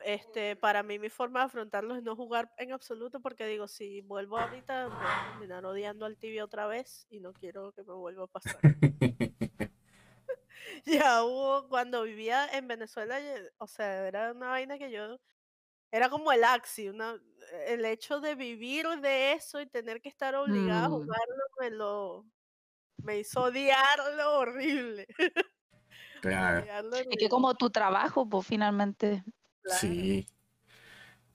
[0.00, 4.02] Este, para mí mi forma de afrontarlo es no jugar en absoluto porque digo, si
[4.02, 7.94] vuelvo ahorita voy a terminar odiando al tibia otra vez y no quiero que me
[7.94, 8.60] vuelva a pasar.
[10.86, 15.18] Ya hubo, cuando vivía en Venezuela, ye- o sea, era una vaina que yo,
[15.96, 17.20] era como el Axi, una,
[17.66, 20.92] el hecho de vivir de eso y tener que estar obligada a Mm.
[20.92, 22.26] jugarlo me lo,
[23.02, 25.06] me hizo odiarlo horrible.
[26.20, 26.60] Claro.
[26.62, 29.24] odiarlo es que como tu trabajo, pues finalmente.
[29.62, 29.80] claro.
[29.80, 30.26] Sí.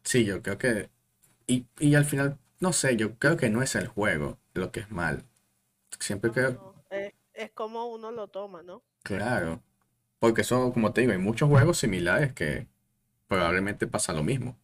[0.03, 0.89] Sí, yo creo que.
[1.47, 4.81] Y, y al final, no sé, yo creo que no es el juego lo que
[4.81, 5.25] es mal.
[5.99, 8.83] Siempre creo, No, es, es como uno lo toma, ¿no?
[9.03, 9.63] claro.
[10.19, 12.67] Porque eso, como te digo, hay muchos juegos similares que
[13.29, 14.59] probablemente pasa lo mismo.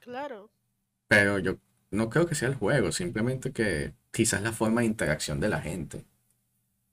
[0.00, 0.50] Claro.
[1.08, 1.56] Pero yo
[1.90, 5.60] no creo que sea el juego, simplemente que quizás la forma de interacción de la
[5.62, 6.04] gente.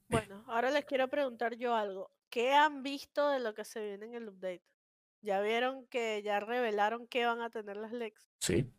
[0.10, 2.12] Bueno, ahora les quiero preguntar yo algo.
[2.30, 4.64] ¿Qué han visto de lo que se viene en el update?
[5.22, 8.30] ¿Ya vieron que ya revelaron que van a tener las Lex?
[8.40, 8.70] Sí,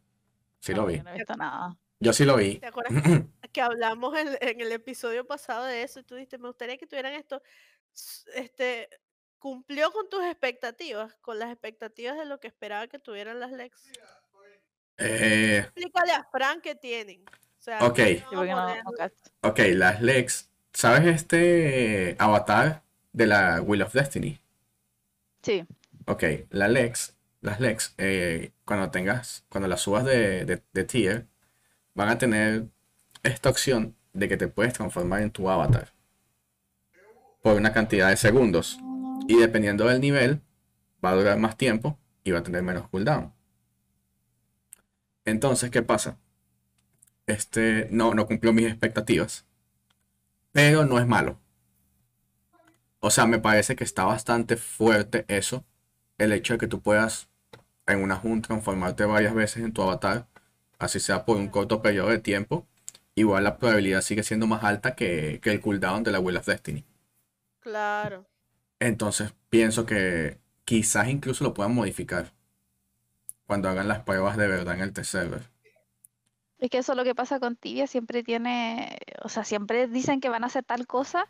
[0.60, 0.96] sí No, lo vi.
[0.96, 1.78] yo no he visto nada.
[2.00, 2.60] Yo sí lo vi.
[2.60, 2.92] ¿Te acuerdas
[3.52, 6.86] que hablamos en, en el episodio pasado de eso y tú dijiste, me gustaría que
[6.86, 7.42] tuvieran esto?
[8.34, 8.88] Este,
[9.42, 11.14] ¿cumplió con tus expectativas?
[11.20, 13.90] Con las expectativas de lo que esperaba que tuvieran las Lex.
[14.98, 17.24] Eh, Explícale a Fran qué tienen.
[17.28, 17.98] O sea, Ok.
[19.42, 20.48] ok, las Lex.
[20.72, 24.40] ¿Sabes este avatar de la Wheel of Destiny?
[25.42, 25.66] Sí,
[26.06, 31.26] Ok, la Lex, las Lex, eh, cuando tengas, cuando las subas de, de, de tier,
[31.94, 32.66] van a tener
[33.22, 35.92] esta opción de que te puedes transformar en tu avatar
[37.42, 38.78] por una cantidad de segundos.
[39.28, 40.40] Y dependiendo del nivel,
[41.04, 43.32] va a durar más tiempo y va a tener menos cooldown.
[45.24, 46.18] Entonces, ¿qué pasa?
[47.26, 49.46] Este no, no cumplió mis expectativas,
[50.50, 51.38] pero no es malo.
[53.00, 55.64] O sea, me parece que está bastante fuerte eso,
[56.18, 57.28] el hecho de que tú puedas
[57.86, 60.26] en una junta transformarte varias veces en tu avatar,
[60.78, 62.66] así sea por un corto periodo de tiempo,
[63.14, 66.46] igual la probabilidad sigue siendo más alta que, que el cooldown de la Wheel of
[66.46, 66.84] Destiny.
[67.60, 68.26] Claro.
[68.82, 72.32] Entonces pienso que quizás incluso lo puedan modificar
[73.46, 75.42] cuando hagan las pruebas de verdad en el test server.
[76.58, 80.20] es que eso es lo que pasa con Tibia, siempre tiene, o sea, siempre dicen
[80.20, 81.26] que van a hacer tal cosa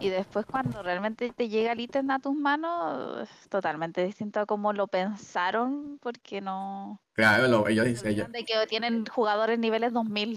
[0.00, 4.46] y después cuando realmente te llega el ítem a tus manos, es totalmente distinto a
[4.46, 7.00] cómo lo pensaron, porque no...
[7.14, 10.36] Claro, lo- ellos, dicen- de que tienen jugadores niveles 2000.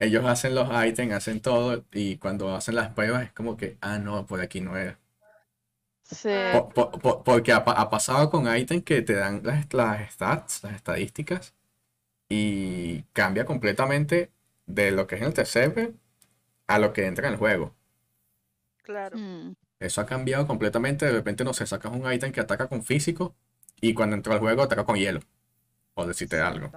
[0.00, 3.98] ellos hacen los ítems, hacen todo y cuando hacen las pruebas es como que, ah,
[3.98, 4.98] no, por aquí no era.
[6.10, 6.28] Sí.
[6.52, 10.62] Po- po- po- porque ha, ha pasado con ítems que te dan las, las stats,
[10.62, 11.54] las estadísticas,
[12.28, 14.32] y cambia completamente
[14.66, 15.94] de lo que es en el server
[16.68, 17.74] a lo que entra en el juego.
[18.82, 19.18] Claro.
[19.18, 19.54] Mm.
[19.80, 21.06] Eso ha cambiado completamente.
[21.06, 23.34] De repente, no sé, sacas un ítem que ataca con físico
[23.80, 25.20] y cuando entra al juego ataca con hielo.
[25.94, 26.72] Por decirte algo.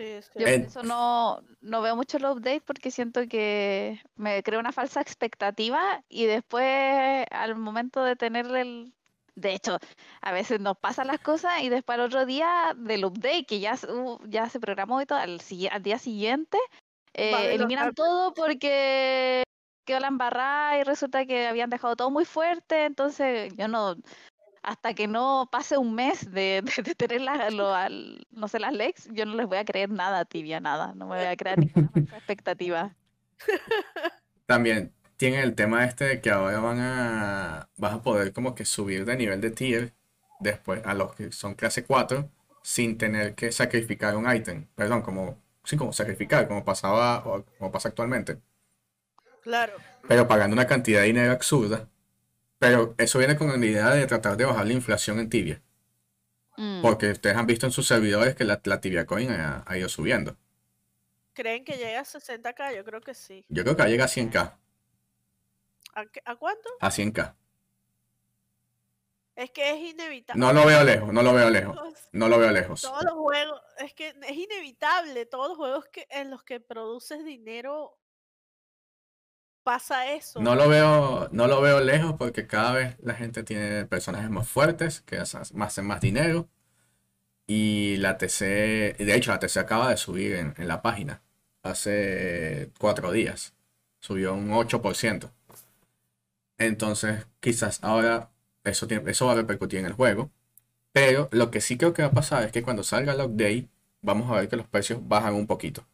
[0.00, 4.60] Sí, Yo por eso no, no veo mucho el update porque siento que me creo
[4.60, 8.92] una falsa expectativa y después al momento de tener el...
[9.36, 9.78] De hecho,
[10.20, 13.76] a veces nos pasan las cosas y después al otro día del update que ya,
[13.76, 16.58] se- uh, ya se programó y todo, al, al día siguiente
[17.14, 19.44] eh, Vale, eliminan todo porque
[19.86, 23.96] quedó la embarrada y resulta que habían dejado todo muy fuerte, entonces yo no,
[24.62, 28.58] hasta que no pase un mes de, de, de tener la- lo- al- no sé,
[28.60, 30.94] las legs, yo no les voy a creer nada, tibia, nada.
[30.94, 32.96] No me voy a crear ninguna falsa expectativa.
[34.46, 38.64] También tienen el tema este de que ahora van a, vas a poder como que
[38.64, 39.94] subir de nivel de tier
[40.40, 42.30] después a los que son clase 4
[42.62, 44.66] sin tener que sacrificar un ítem.
[44.74, 48.40] Perdón, como, sí, como sacrificar, como pasaba o como pasa actualmente.
[49.42, 49.74] Claro.
[50.08, 51.88] Pero pagando una cantidad de dinero absurda.
[52.60, 55.62] Pero eso viene con la idea de tratar de bajar la inflación en Tibia.
[56.58, 59.78] Mm, Porque ustedes han visto en sus servidores que la, la Tibia Coin ha, ha
[59.78, 60.36] ido subiendo.
[61.32, 62.76] ¿Creen que llega a 60k?
[62.76, 63.44] Yo creo que sí.
[63.48, 64.52] Yo creo que llega a 100k.
[65.94, 66.68] ¿A, qué- a cuánto?
[66.80, 67.34] A 100k.
[69.36, 70.38] Es que es inevitable.
[70.38, 71.78] No lo veo lejos, no lo veo lejos.
[72.12, 72.82] No lo veo lejos.
[72.82, 75.24] todos los juegos, es que es inevitable.
[75.24, 77.98] Todos los juegos que, en los que produces dinero
[79.64, 80.40] pasa eso.
[80.40, 84.48] No lo veo, no lo veo lejos porque cada vez la gente tiene personajes más
[84.48, 85.42] fuertes que hacen
[85.86, 86.48] más, dinero.
[87.46, 91.22] Y la TC, de hecho, la TC acaba de subir en, en la página
[91.62, 93.54] hace cuatro días.
[94.00, 95.32] Subió un 8%.
[96.58, 98.30] Entonces, quizás ahora
[98.64, 100.30] eso, tiene- eso va a repercutir en el juego.
[100.92, 103.68] Pero lo que sí creo que va a pasar es que cuando salga el update,
[104.02, 105.86] vamos a ver que los precios bajan un poquito.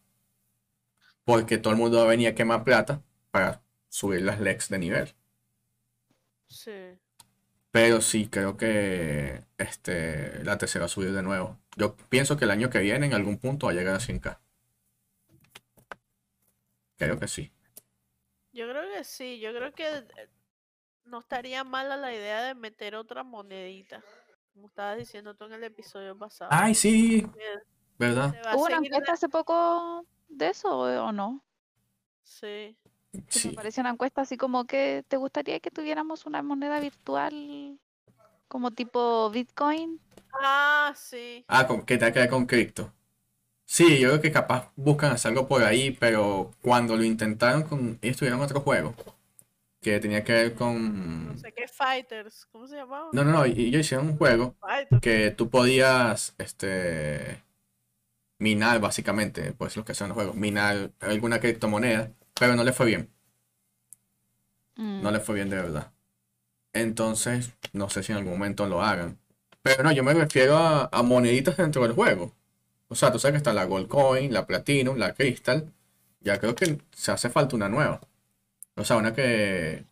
[1.25, 3.03] Porque todo el mundo va a venir a quemar plata
[3.37, 5.14] para subir las legs de nivel.
[6.49, 6.99] Sí.
[7.70, 11.59] Pero sí creo que este, la TC va a subir de nuevo.
[11.76, 14.39] Yo pienso que el año que viene en algún punto va a llegar a 100k.
[16.97, 17.53] Creo que sí.
[18.53, 19.39] Yo creo que sí.
[19.41, 20.28] Yo creo que eh,
[21.05, 24.03] no estaría mala la idea de meter otra monedita.
[24.55, 26.51] Como estabas diciendo tú en el episodio pasado.
[26.53, 27.26] Ay, sí,
[27.99, 28.34] ¿verdad?
[28.55, 31.45] ¿Hubo una encuesta la- hace poco de eso o no?
[32.22, 32.76] Sí.
[33.17, 33.49] Que me Sí.
[33.51, 37.79] apareció una encuesta así como que te gustaría que tuviéramos una moneda virtual
[38.49, 40.01] como tipo Bitcoin.
[40.33, 41.45] Ah, sí.
[41.49, 42.93] Ah, con, ¿qué tal que con cripto?
[43.64, 47.99] Sí, yo creo que capaz buscan hacer algo por ahí, pero cuando lo intentaron con.
[48.03, 48.95] Ellos tuvieron otro juego
[49.81, 51.39] que tenía que ver No con.
[51.39, 53.11] sé qué Fighters, ¿cómo se llamaba?
[53.12, 55.01] No, no, no, y- ellos hicieron un juego Fighters.
[55.01, 57.43] que tú podías este
[58.39, 62.87] minar básicamente, pues lo que son los juegos, minar alguna criptomoneda, pero no le fue
[62.87, 63.11] bien,
[64.76, 65.03] Mm.
[65.03, 65.93] no le fue bien de verdad.
[66.72, 69.18] Entonces, no sé si en algún momento lo hagan.
[69.62, 72.34] Pero no, yo me refiero a, a moneditas dentro del juego.
[72.89, 75.72] O sea, tú sabes que está la Gold Coin, la Platinum, la Crystal.
[76.20, 78.01] Ya creo que se hace falta una nueva.
[78.76, 79.84] O sea, una que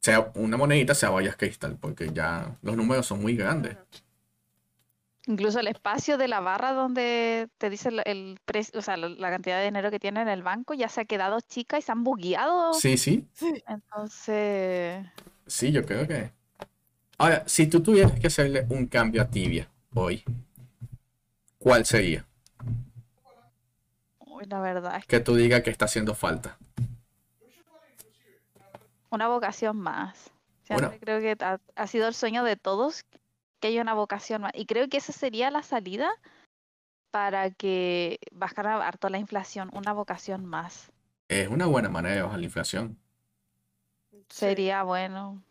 [0.00, 3.76] sea una monedita sea varias Crystal, porque ya los números son muy grandes.
[5.26, 9.08] Incluso el espacio de la barra donde te dice el, el precio, o sea, la,
[9.08, 11.82] la cantidad de dinero que tiene en el banco ya se ha quedado chica y
[11.82, 12.74] se han bugueado.
[12.74, 13.26] Sí, sí,
[13.66, 15.06] Entonces,
[15.46, 16.30] sí, yo creo que.
[17.16, 20.22] Ahora, si tú tuvieras que hacerle un cambio a Tibia hoy,
[21.58, 22.26] ¿cuál sería?
[24.18, 26.58] uy, la verdad es que Que tú digas que está haciendo falta.
[29.10, 30.30] una vocación más.
[30.64, 33.04] Siempre creo que ha, ha sido el sueño de todos
[33.64, 34.52] que haya una vocación más.
[34.54, 36.10] Y creo que esa sería la salida
[37.10, 40.92] para que bajara harto la inflación, una vocación más.
[41.28, 42.98] Es una buena manera de bajar la inflación.
[44.10, 44.26] Sí.
[44.28, 45.42] Sería bueno.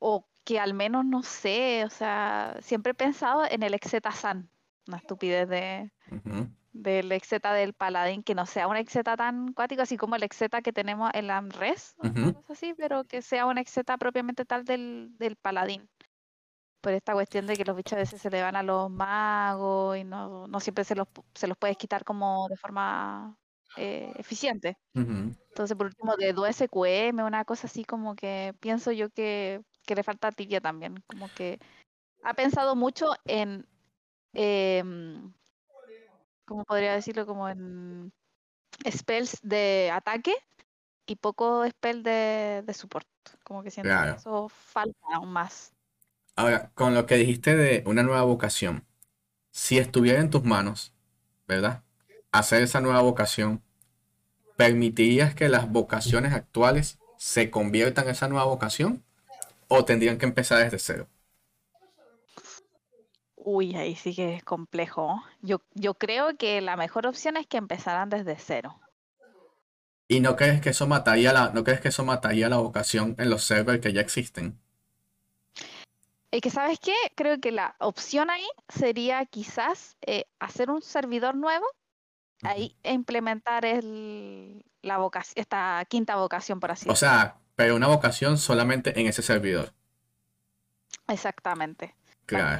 [0.00, 4.50] O que al menos, no sé, o sea, siempre he pensado en el Exeta-San,
[4.88, 9.82] una estupidez de, Ujú, del Exeta del Paladín, que no sea un Exeta tan cuático,
[9.82, 12.34] así como el Exeta que tenemos en la AMRES, Ujú.
[12.34, 15.88] cosa así, pero que sea un Exeta propiamente tal del, del Paladín.
[16.80, 19.96] Por esta cuestión de que los bichos a veces se le van a los magos
[19.98, 23.36] y no, no siempre se los, se los puedes quitar como de forma
[23.76, 24.78] eh, eficiente.
[24.94, 30.02] Entonces, por último, de 2SQM, una cosa así como que pienso yo que, que le
[30.02, 31.02] falta tibia también.
[31.06, 31.58] Como que
[32.22, 33.66] ha pensado mucho en,
[34.32, 35.32] em,
[36.44, 37.26] ¿cómo podría decirlo?
[37.26, 38.12] Como en
[38.90, 40.34] spells de ataque
[41.06, 43.08] y poco spell de, de support.
[43.44, 45.72] Como que siento que eso falta aún más.
[46.36, 48.86] Ahora, con lo que dijiste de una nueva vocación,
[49.52, 50.94] si estuviera en tus manos,
[51.48, 51.84] ¿verdad?
[52.32, 53.62] Hacer esa nueva vocación,
[54.56, 59.04] ¿permitirías que las vocaciones actuales se conviertan en esa nueva vocación?
[59.68, 61.08] ¿O tendrían que empezar desde cero?
[63.34, 65.20] Uy, ahí sí que es complejo.
[65.42, 68.78] Yo, yo creo que la mejor opción es que empezaran desde cero.
[70.08, 73.30] ¿Y no crees que eso mataría la, no crees que eso mataría la vocación en
[73.30, 74.60] los servers que ya existen?
[76.30, 76.94] Es que, ¿sabes qué?
[77.16, 81.66] Creo que la opción ahí sería quizás eh, hacer un servidor nuevo
[82.42, 86.96] ahí e implementar el, la vocación, esta quinta vocación, por así O decirlo.
[86.96, 89.74] sea, pero una vocación solamente en ese servidor.
[91.08, 91.94] Exactamente.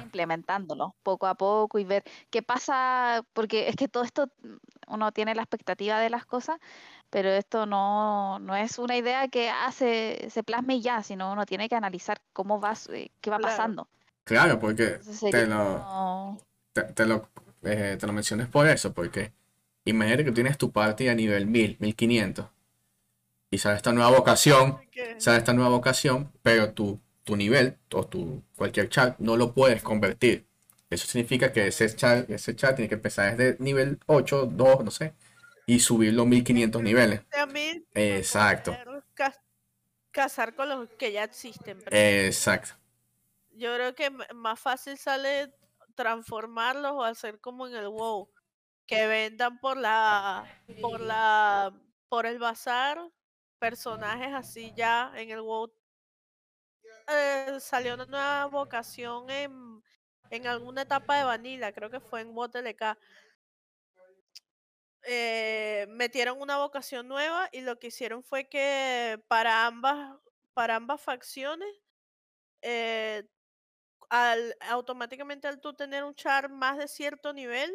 [0.02, 5.12] Implementándolo poco a poco y ver qué pasa, porque es que todo esto mm, uno
[5.12, 6.58] tiene la expectativa de las cosas,
[7.10, 11.46] pero esto no, no es una idea que ah, se, plasme y ya, sino uno
[11.46, 13.56] tiene que analizar cómo va, su- eh, qué va Claro.
[13.56, 13.88] pasando.
[14.24, 15.00] Claro, porque
[15.30, 16.38] te lo,
[16.72, 17.28] te, te lo,
[17.62, 19.32] eh, te lo mencioné por eso, porque
[19.84, 22.46] imagínate que tienes tu party a nivel 1000, 1500
[23.50, 24.78] y sale esta nueva vocación,
[25.18, 29.82] sale esta nueva vocación, pero tu, tu nivel o tu cualquier chat no lo puedes
[29.82, 30.46] convertir.
[30.88, 34.90] Eso significa que ese chat, ese chat tiene que empezar desde nivel 8, 2, no
[34.90, 35.14] sé,
[35.66, 37.20] y subirlo 1500 niveles.
[37.94, 38.76] Exacto,
[40.10, 41.82] casar con los que ya existen.
[41.90, 42.74] exacto.
[43.52, 45.54] Yo creo que más fácil sale
[45.94, 48.30] transformarlos o hacer como en el WoW,
[48.86, 50.44] que vendan por la,
[50.80, 51.72] por la,
[52.08, 52.98] por el bazar
[53.58, 55.72] personajes así ya en el WoW.
[57.10, 59.82] Eh, salió una nueva vocación en,
[60.30, 62.98] en alguna etapa de Vanilla, creo que fue en WoW LK.
[65.02, 70.18] Eh, metieron una vocación nueva y lo que hicieron fue que para ambas,
[70.52, 71.70] para ambas facciones
[72.62, 73.28] eh,
[74.10, 77.72] al, automáticamente al tú tener un char más de cierto nivel,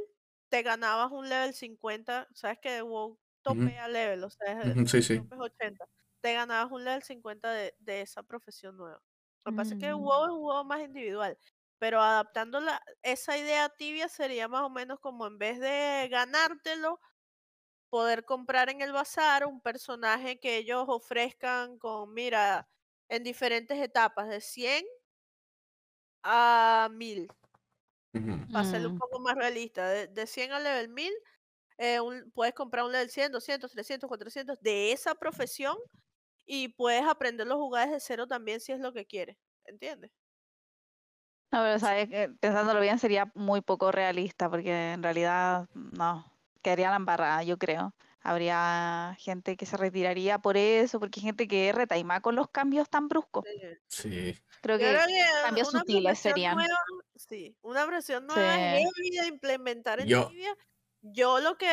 [0.50, 5.02] te ganabas un level 50, sabes que WoW topea level, o sea, es- Ujú, sí,
[5.02, 5.22] sí.
[5.22, 5.86] top es 80,
[6.22, 9.02] te ganabas un level 50 de, de esa profesión nueva.
[9.46, 10.02] Lo que pasa es que Mm.
[10.02, 11.38] WoW es un juego más individual,
[11.78, 17.00] pero adaptando la- esa idea tibia sería más o menos como en vez de ganártelo,
[17.90, 22.70] poder comprar en el bazar un personaje que ellos ofrezcan con, mira,
[23.10, 24.86] en diferentes etapas, de 100
[26.24, 27.28] a 1000,
[28.14, 28.34] Ujú.
[28.52, 28.98] para hacerlo un Mm.
[28.98, 29.90] poco más realista.
[29.90, 31.14] De, de 100 al level 1000,
[31.78, 35.78] eh, un- puedes comprar un level 100, 200, 300, 400 de esa profesión
[36.46, 39.38] y puedes aprenderlo a jugar desde cero también si es lo que quieres.
[39.66, 40.12] ¿Entiendes?
[41.52, 46.26] No, pero sabes que pensándolo bien sería muy poco realista porque en realidad no,
[46.62, 47.94] quedaría la embarrada, yo creo.
[48.22, 52.90] Habría gente que se retiraría por eso, porque hay gente que retaima con los cambios
[52.90, 53.46] tan bruscos.
[53.88, 54.36] Sí.
[54.62, 56.56] Creo que creo que cambios una sutiles serían.
[56.58, 56.76] nueva-
[57.16, 58.60] sí, una versión nueva Sí.
[58.60, 60.58] heavy de implementar en Yo- Tibia.
[61.02, 61.70] Yo lo que,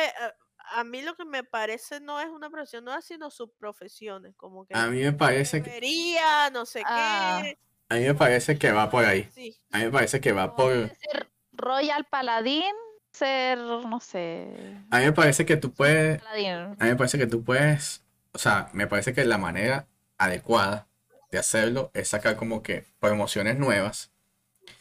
[0.71, 4.75] a- mí lo que me parece no es una profesión nueva, sino subprofesiones, como que
[4.75, 7.41] A mí me parece que, herrería, no sé Ah.
[7.43, 7.57] qué.
[7.89, 9.29] a mí me parece que va por ahí.
[9.33, 10.73] Sí, A mí me parece que va por...
[10.97, 12.73] ser Royal Paladín,
[13.11, 14.47] ser, no sé,
[14.89, 16.19] A mí me parece que tú puedes...
[16.21, 16.47] Paladín.
[16.79, 19.85] A mí me parece que tú puedes, o sea, me parece que la manera
[20.17, 20.87] adecuada
[21.29, 24.11] de hacerlo es sacar como que promociones nuevas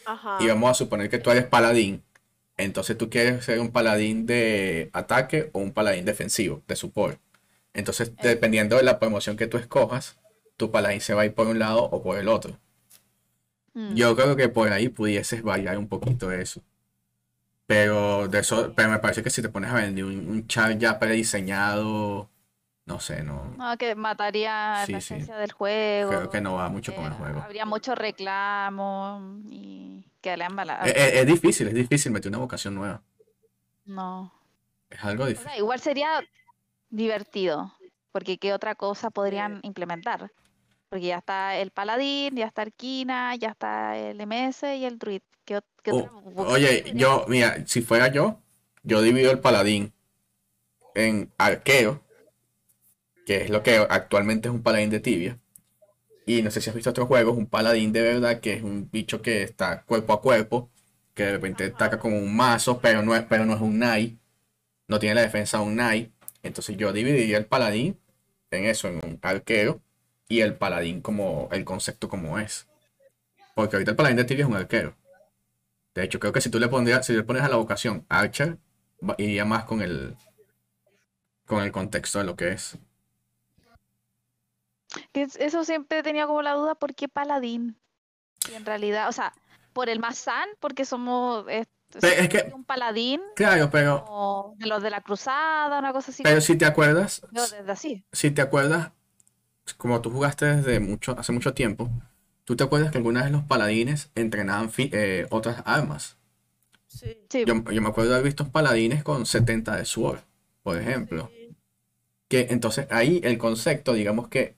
[0.06, 0.38] ajá.
[0.40, 2.02] y vamos a suponer que tú eres paladín,
[2.64, 7.18] entonces tú quieres ser un paladín de ataque o un paladín defensivo, de support.
[7.74, 8.28] Entonces, Eh.
[8.28, 10.18] dependiendo de la promoción que tú escojas,
[10.56, 12.58] tu paladín se va a ir por un lado o por el otro.
[13.74, 13.94] Mm.
[13.94, 16.60] Yo creo que por ahí pudieses variar un poquito eso.
[17.66, 20.76] Pero de eso, pero me parece que si te pones a vender un, un char
[20.78, 22.28] ya prediseñado,
[22.84, 23.54] no sé, no.
[23.56, 25.14] No, que mataría Sí, la sí.
[25.14, 26.10] esencia del juego.
[26.10, 27.40] Creo que no va mucho con el eh, juego.
[27.40, 30.84] Habría mucho reclamo y que le embalada.
[30.84, 33.02] Es, es- es difícil, es difícil meter una vocación nueva.
[33.84, 34.32] No.
[34.88, 35.48] Es algo O difícil.
[35.50, 36.20] sea, igual sería
[36.88, 37.74] divertido,
[38.12, 40.30] porque ¿qué otra cosa podrían implementar?
[40.88, 45.22] Porque ya está el paladín, ya está Arquina, ya está el MS y el druid.
[45.44, 48.38] ¿Qué, qué Oh, Oye, yo, mira, si fuera yo,
[48.84, 49.92] yo divido el paladín
[50.94, 52.02] en arquero,
[53.26, 55.38] que es lo que actualmente es un paladín de tibia.
[56.26, 58.88] Y no sé si has visto otros juegos, un paladín de verdad, que es un
[58.90, 60.70] bicho que está cuerpo a cuerpo,
[61.14, 64.18] que de repente ataca con un mazo, pero no es, pero no es un knight,
[64.88, 66.12] no tiene la defensa de un knight.
[66.42, 67.98] Entonces yo dividiría el paladín
[68.50, 69.80] en eso, en un arquero,
[70.28, 72.66] y el paladín como el concepto como es.
[73.54, 74.96] Porque ahorita el paladín de tibia es un arquero.
[75.94, 78.58] De hecho, creo que si tú le pondrías, si le pones a la vocación Archer,
[79.18, 80.16] iría más con el
[81.46, 82.78] con el contexto de lo que es.
[85.12, 87.76] Eso siempre he tenido como la duda, ¿por qué paladín?
[88.50, 89.32] Y en realidad, o sea,
[89.72, 91.66] por el Mazán, porque somos eh,
[92.00, 96.22] Pe- es que- un paladín Claro, pero, de los de la cruzada, una cosa así.
[96.22, 98.04] pero si te acuerdas, Yo desde así.
[98.12, 98.92] si te acuerdas,
[99.76, 101.90] como tú jugaste desde mucho, hace mucho tiempo,
[102.44, 106.16] tú te acuerdas que algunas de los paladines entrenaban fi- eh, otras armas.
[106.88, 107.16] Sí.
[107.30, 110.20] Sí, Yo, yo me acuerdo de haber visto paladines con 70 de sword,
[110.62, 111.30] por ejemplo.
[111.32, 111.56] sí.
[112.28, 114.56] Que entonces ahí el concepto, digamos que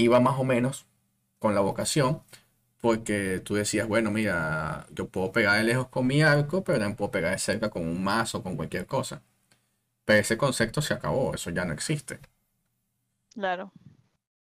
[0.00, 0.86] iba más o menos
[1.38, 2.22] con la vocación,
[2.80, 6.96] porque tú decías, bueno, mira, yo puedo pegar de lejos con mi arco, pero también
[6.96, 9.22] puedo pegar de cerca con un mazo, con cualquier cosa.
[10.06, 12.20] Pero ese concepto se acabó, eso ya no existe.
[13.34, 13.72] claro.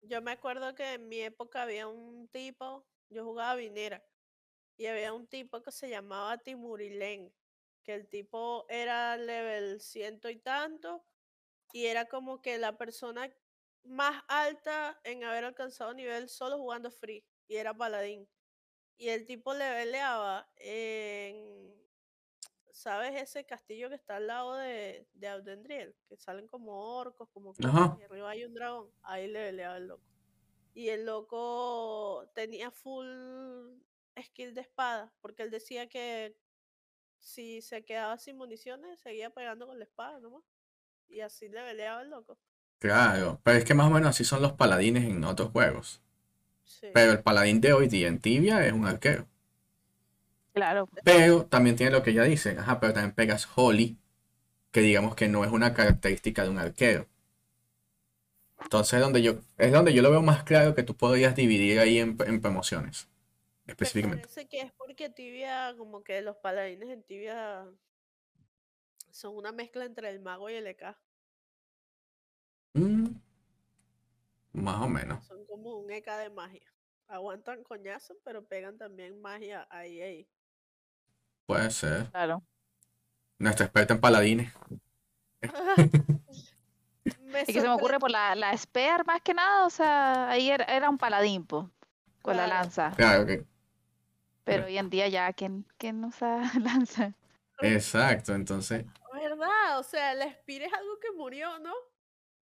[0.03, 4.03] Yo me acuerdo que en mi época había un tipo, yo jugaba Vinera,
[4.77, 7.33] y había un tipo que se llamaba Timurilén,
[7.83, 11.03] que el tipo era level ciento y tanto,
[11.73, 13.31] y era como que la persona
[13.83, 18.27] más alta en haber alcanzado nivel solo jugando free, y era paladín.
[18.97, 21.73] Y el tipo leveleaba en,
[22.69, 25.95] ¿sabes ese castillo que está al lado de, de Audendriel?
[26.07, 28.91] Que salen como orcos, como y arriba hay un dragón.
[29.01, 30.03] Ahí leveleaba el loco.
[30.73, 33.79] Y el loco tenía full
[34.21, 36.37] skill de espada, porque él decía que
[37.19, 40.43] si se quedaba sin municiones, seguía pegando con la espada nomás.
[41.07, 42.37] Y así leveleaba el loco.
[42.79, 46.01] Claro, pero es que más o menos así son los paladines en otros juegos.
[46.63, 46.87] Sí.
[46.93, 49.27] Pero el paladín de hoy día en Tibia es un arquero.
[50.53, 50.89] Claro.
[51.03, 53.97] Pero también tiene lo que ella dice, ajá, pero también pegas Holy,
[54.71, 57.07] que digamos que no es una característica de un arquero.
[58.61, 61.97] Entonces donde yo, es donde yo lo veo más claro que tú podrías dividir ahí
[61.99, 63.07] en, en promociones,
[63.67, 64.27] Me específicamente.
[64.27, 67.65] parece que es porque Tibia, como que los paladines en Tibia
[69.11, 70.97] son una mezcla entre el mago y el EK.
[72.73, 73.07] Mm,
[74.53, 75.25] más o menos.
[75.25, 76.61] Son como un EK de magia.
[77.07, 80.27] Aguantan coñazo, pero pegan también magia ahí, ahí.
[81.45, 82.11] Puede ser.
[82.11, 82.43] Claro.
[83.39, 84.53] Nuestra experta en paladines.
[87.19, 90.29] Me Es que se me ocurre por la, la Spear más que nada, o sea,
[90.29, 91.69] ahí era, era un paladín, po,
[92.21, 92.63] con la Claro.
[92.63, 92.91] lanza.
[92.95, 93.45] Claro que,
[94.43, 97.13] Pero hoy en día ya, ¿quién, quién usa lanza?
[97.61, 99.79] exacto, entonces, ¿Verdad?
[99.79, 101.73] O sea, el Spear es algo que murió, ¿no?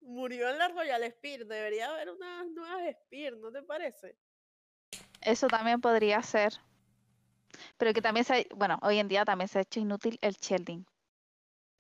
[0.05, 1.47] Murió en la Royal Spear.
[1.47, 4.17] Debería haber unas nuevas Spear, ¿no te parece?
[5.21, 6.53] Eso también podría ser.
[7.79, 10.35] Pero que también se, ha- bueno, hoy en día también se ha hecho inútil el
[10.35, 10.85] shielding.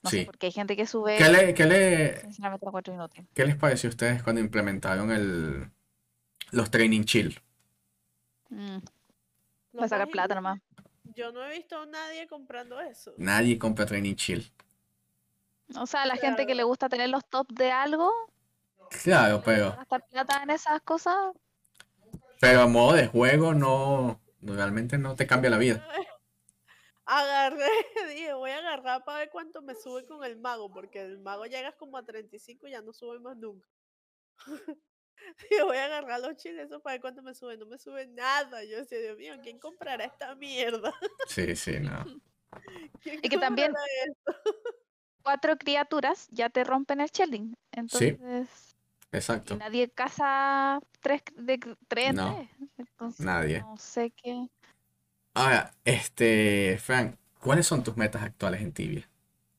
[0.03, 0.25] No sé, Sí.
[0.27, 3.27] porque hay gente que sube, ¿qué le, qué le, sinceramente lo encuentro inútil.
[3.35, 5.71] qué les pareció a ustedes cuando implementaron el,
[6.51, 7.41] los training chill?
[8.51, 8.77] Mm,
[9.73, 10.61] Lo para sacar plata nomás.
[11.15, 13.15] yo no he visto a nadie comprando eso.
[13.17, 14.51] Nadie compra Training Chill.
[15.77, 18.13] O sea, la gente que le gusta tener los top de algo,
[19.03, 21.17] Claro, pero, gastar plata en esas cosas,
[22.41, 25.87] pero a modo de juego no, realmente no te cambia la vida.
[27.07, 27.67] Agarré,
[28.15, 31.47] dije, voy a agarrar para ver cuánto me sube con el mago, porque el mago
[31.47, 33.69] llegas como a 35 y ya no sube más nunca.
[35.51, 37.57] Dije, voy a agarrar los chiles para ver cuánto me sube.
[37.57, 38.63] No me sube nada.
[38.65, 40.93] Yo decía, Dios mío, ¿quién comprará esta mierda?
[41.29, 42.05] Sí, sí, no.
[43.01, 43.73] ¿Quién Y que también-?
[45.25, 47.57] Cuatro criaturas ya te rompen el shelling.
[47.73, 48.77] Entonces,
[49.11, 49.57] Exacto.
[49.57, 51.59] nadie caza tres de
[51.89, 52.49] tres en No, tres.
[52.77, 53.61] Entonces, nadie.
[53.61, 54.49] no sé qué.
[55.35, 59.09] Ahora, este, Frank, ¿cuáles son tus metas actuales en Tibia?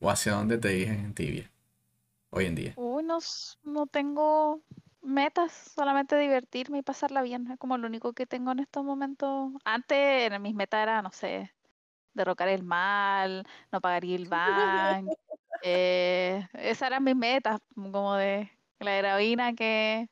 [0.00, 1.50] ¿O hacia dónde te diriges en Tibia
[2.30, 2.74] hoy en día?
[2.76, 3.18] Uy, no,
[3.64, 4.62] no tengo
[5.02, 7.50] metas, solamente divertirme y pasarla bien.
[7.50, 9.52] Es como lo único que tengo en estos momentos.
[9.64, 11.52] Antes mis metas eran, no sé,
[12.14, 15.12] derrocar el mal, no pagar el bank.
[15.62, 18.50] Eh, esas eran mis metas, como de
[18.80, 20.08] la heroína que,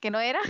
[0.00, 0.40] que no era.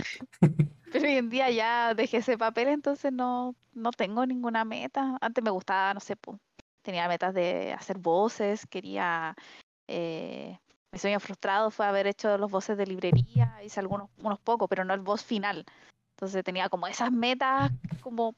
[0.91, 5.17] Pero hoy en día ya dejé ese papel, entonces no, no tengo ninguna meta.
[5.21, 6.37] Antes me gustaba, no sé, po,
[6.81, 9.35] tenía metas de hacer voces, quería...
[9.87, 10.57] eh,
[10.91, 14.83] mi sueño frustrado fue haber hecho los voces de librería, hice algunos unos pocos, pero
[14.83, 15.65] no el voz final.
[16.17, 18.35] Entonces tenía como esas metas, como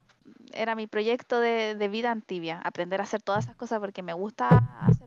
[0.53, 4.03] era mi proyecto de, de vida en Tibia, aprender a hacer todas esas cosas porque
[4.03, 4.47] me gusta
[4.81, 5.02] hacer.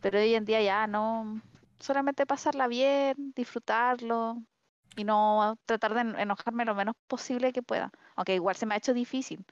[0.00, 1.42] Pero hoy en día ya no,
[1.80, 4.42] solamente pasarla bien, disfrutarlo
[4.96, 7.92] y no tratar de en- enojarme lo menos posible que pueda.
[8.16, 9.44] Aunque igual se me ha hecho difícil.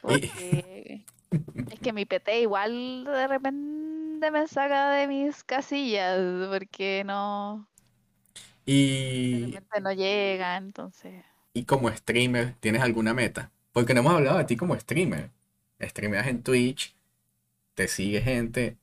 [0.00, 1.06] Porque
[1.70, 6.18] es que mi PT igual de repente me saca de mis casillas
[6.50, 7.68] porque no,
[9.30, 11.24] de Y, repente no llega, entonces.
[11.54, 13.50] y como streamer, ¿tienes alguna meta?
[13.72, 15.30] Porque no hemos hablado de ti como streamer.
[15.80, 16.94] Streameas en Twitch,
[17.74, 18.78] te sigue gente.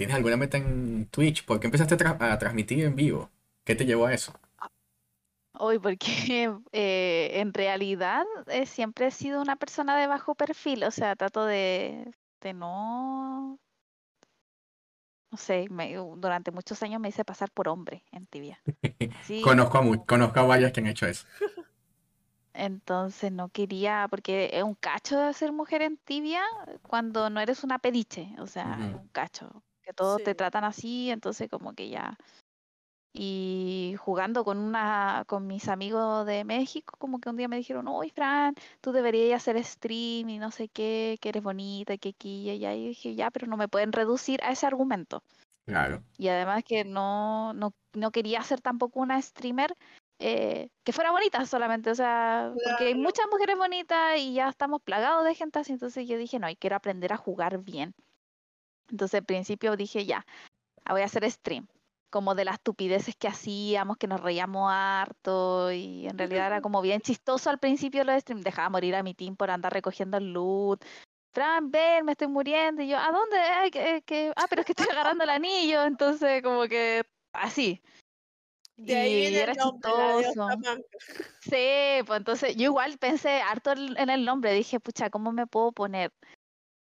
[0.00, 1.44] ¿Tienes alguna meta en Twitch?
[1.44, 3.28] ¿Por qué empezaste a, tra- a transmitir en vivo?
[3.64, 4.32] ¿Qué te llevó a eso?
[5.58, 6.06] Hoy, porque
[6.72, 11.44] eh, en realidad eh, siempre he sido una persona de bajo perfil, o sea, trato
[11.44, 13.58] de, de no,
[15.30, 18.60] no sé, me- durante muchos años me hice pasar por hombre en tibia.
[19.26, 21.26] Sí, Conozco a, mu- conozco a varias que han hecho eso.
[22.52, 26.42] entonces no quería, porque es un cacho de ser mujer en tibia
[26.82, 30.36] cuando no eres una pediche, o sea, un cacho, que todos te Sí.
[30.36, 32.16] tratan así, entonces como que ya.
[33.12, 37.88] Y jugando con una, con mis amigos de México, como que un día me dijeron,
[37.88, 42.42] uy, Fran, tú deberías hacer stream y no sé qué, que eres bonita, que aquí
[42.42, 42.74] y allá.
[42.74, 45.24] Y dije, ya, pero no me pueden reducir a ese argumento.
[45.66, 46.04] Claro.
[46.18, 49.74] Y además que no, no, no quería ser tampoco una streamer
[50.20, 53.02] eh, que fuera bonita solamente, o sea, porque hay Claro.
[53.02, 56.56] muchas mujeres bonitas y ya estamos plagados de gente así, entonces yo dije, no, y
[56.56, 57.94] quiero aprender a jugar bien.
[58.90, 60.26] Entonces al principio dije, ya,
[60.84, 61.66] ah, voy a hacer stream,
[62.10, 66.82] como de las estupideces que hacíamos, que nos reíamos harto, y en realidad era como
[66.82, 70.32] bien chistoso al principio los streams, dejaba morir a mi team por andar recogiendo el
[70.32, 70.84] loot.
[71.32, 72.82] Fran, ven, me estoy muriendo.
[72.82, 73.36] Y yo, ¿a dónde?
[73.38, 75.84] Ay, que, que- Ah, pero es que estoy agarrando el anillo.
[75.84, 77.80] Entonces, como que así.
[78.76, 80.48] De ahí Y viene era el nombre, chistoso.
[81.40, 85.72] Sí, pues entonces yo igual pensé harto en el nombre, dije, pucha, ¿cómo me puedo
[85.72, 86.12] poner?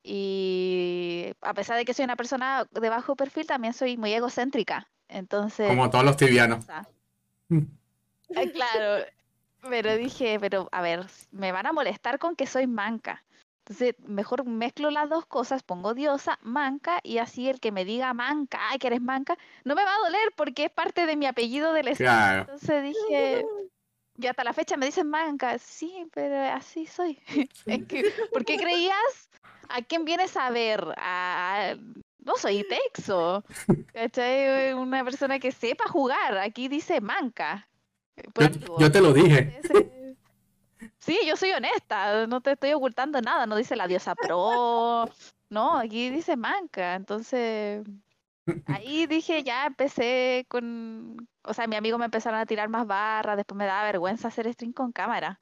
[0.10, 4.88] Y a pesar de que soy una persona de bajo perfil, también soy muy egocéntrica.
[5.10, 6.66] Entonces, Como todos los tibianos.
[7.49, 9.05] eh, claro,
[9.70, 13.26] pero dije, pero a ver, me van a molestar con que soy manca.
[13.66, 18.14] Entonces, mejor mezclo las dos cosas, pongo diosa, manca, y así el que me diga
[18.14, 21.26] manca, ay, que eres manca, no me va a doler porque es parte de mi
[21.26, 22.14] apellido del stream.
[22.14, 22.41] Claro.
[22.43, 23.45] Entonces dije,
[24.18, 27.20] y hasta la fecha me dicen manca, sí, pero así soy.
[27.65, 29.30] Es que, ¿por qué creías?
[29.70, 30.84] ¿A quién vienes a ver?
[30.97, 31.76] A,
[32.20, 33.43] no soy Texo,
[33.93, 34.74] ¿cachai?
[34.74, 37.68] Una persona que sepa jugar, aquí dice manca.
[38.34, 39.59] por Yo, yo te lo dije.
[40.99, 45.09] Sí, yo soy honesta, no te estoy ocultando nada, no dice la diosa pro,
[45.49, 47.84] no, aquí dice manca, entonces
[48.65, 53.38] ahí dije, ya empecé con, o sea, mi amigo me empezaron a tirar más barras,
[53.38, 55.39] después me daba vergüenza hacer stream con cámara,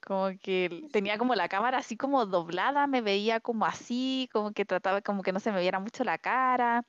[0.00, 4.64] como que tenía como la cámara así como doblada, me veía como así, como que
[4.64, 6.84] trataba como que no se me viera mucho la cara,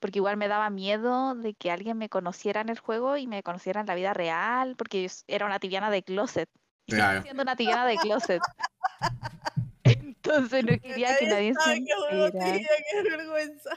[0.00, 3.42] porque igual me daba miedo de que alguien me conociera en el juego y me
[3.42, 6.48] conociera en la vida real, porque yo era una tibiana de closet.
[6.86, 7.22] Y sigo Claro.
[7.22, 8.42] siendo una tibiana de closet.
[9.84, 12.30] Entonces no quería que nadie se enterara.
[12.32, 13.70] qué vergüenza.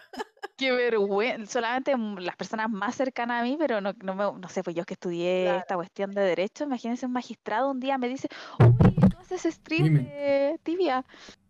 [0.55, 1.51] Qué vergüenza.
[1.51, 4.85] Solamente las personas más cercanas a mí, pero no, no, me, no sé, pues yo
[4.85, 5.59] que estudié Claro.
[5.59, 8.27] esta cuestión de derecho, imagínense un magistrado un día me dice,
[8.59, 9.99] uy, tú haces stream Dime.
[10.03, 11.05] de tibia.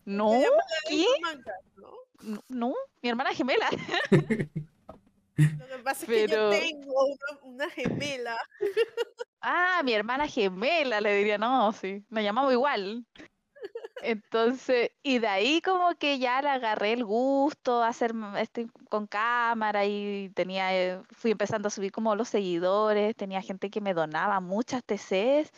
[0.05, 0.31] No,
[0.89, 1.05] ¿qué?
[1.75, 1.91] ¿no?
[2.23, 3.69] No, no, mi hermana gemela.
[4.09, 8.37] Lo que pasa es que yo Pero- tengo una, una gemela.
[9.41, 13.05] Ah, mi hermana gemela, le diría, no, sí, nos llamamos igual.
[14.03, 19.07] Entonces, y de ahí como que ya le agarré el gusto a hacer este con
[19.07, 23.93] cámara y tenía, eh, fui empezando a subir como los seguidores, tenía gente que me
[23.93, 25.51] donaba muchas TCs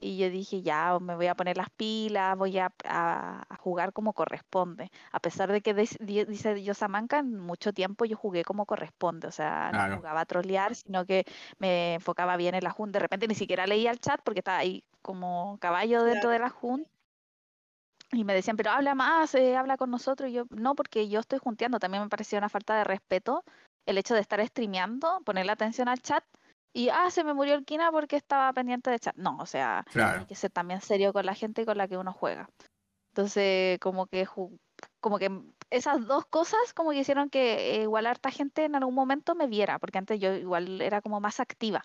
[0.00, 3.92] y yo dije, ya, me voy a poner las pilas, voy a, a- a jugar
[3.92, 4.90] como corresponde.
[5.10, 9.32] A pesar de que dis- di- dice Yosamanca, mucho tiempo yo jugué como corresponde, o
[9.32, 9.90] sea, Claro.
[9.94, 11.24] no jugaba a trolear, sino que
[11.58, 12.98] me enfocaba bien en la junta.
[12.98, 16.50] De repente ni siquiera leía el chat porque estaba ahí como caballo dentro de la
[16.50, 16.88] junta.
[18.12, 20.30] Y me decían, pero habla más, eh, habla con nosotros.
[20.30, 21.78] Y yo, no, porque yo estoy junteando.
[21.78, 23.44] También me parecía una falta de respeto
[23.86, 26.24] el hecho de estar streameando, ponerle atención al chat.
[26.74, 29.16] Y, ah, se me murió el Kina porque estaba pendiente de chat.
[29.16, 30.20] No, o sea, Claro.
[30.20, 32.48] hay que ser también serio con la gente con la que uno juega.
[33.10, 34.26] Entonces, como que,
[35.00, 35.30] como que
[35.70, 39.46] esas dos cosas como que hicieron que eh, igual harta gente en algún momento me
[39.46, 41.84] viera, porque antes yo igual era como más activa.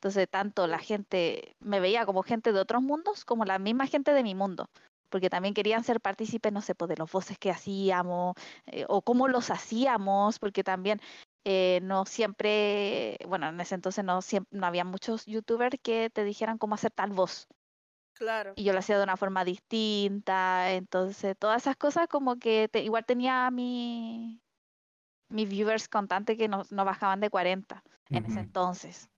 [0.00, 4.12] Entonces, tanto la gente me veía como gente de otros mundos, como la misma gente
[4.12, 4.68] de mi mundo,
[5.08, 8.34] porque también querían ser partícipes, no sé, pues de los voces que hacíamos,
[8.66, 11.00] eh, o cómo los hacíamos, porque también
[11.44, 16.24] eh, no siempre, bueno, en ese entonces no, siem- no había muchos youtubers que te
[16.24, 17.46] dijeran cómo hacer tal voz
[18.14, 18.54] Claro.
[18.56, 22.82] y yo lo hacía de una forma distinta, entonces todas esas cosas como que te-
[22.82, 24.42] igual tenía mi,
[25.28, 29.10] mis viewers constantes que no, no bajaban de 40 en ese entonces.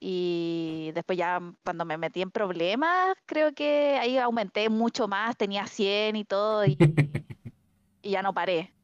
[0.00, 5.66] Y después ya cuando me metí en problemas, creo que ahí aumenté mucho más, tenía
[5.66, 6.78] 100 y todo y,
[8.02, 8.74] y ya no paré.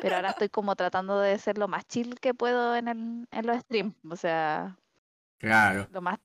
[0.00, 3.46] Pero ahora estoy como tratando de ser lo más chill que puedo en, el, en
[3.46, 4.78] los streams, o sea,
[5.38, 5.88] Claro.
[5.90, 6.18] lo más...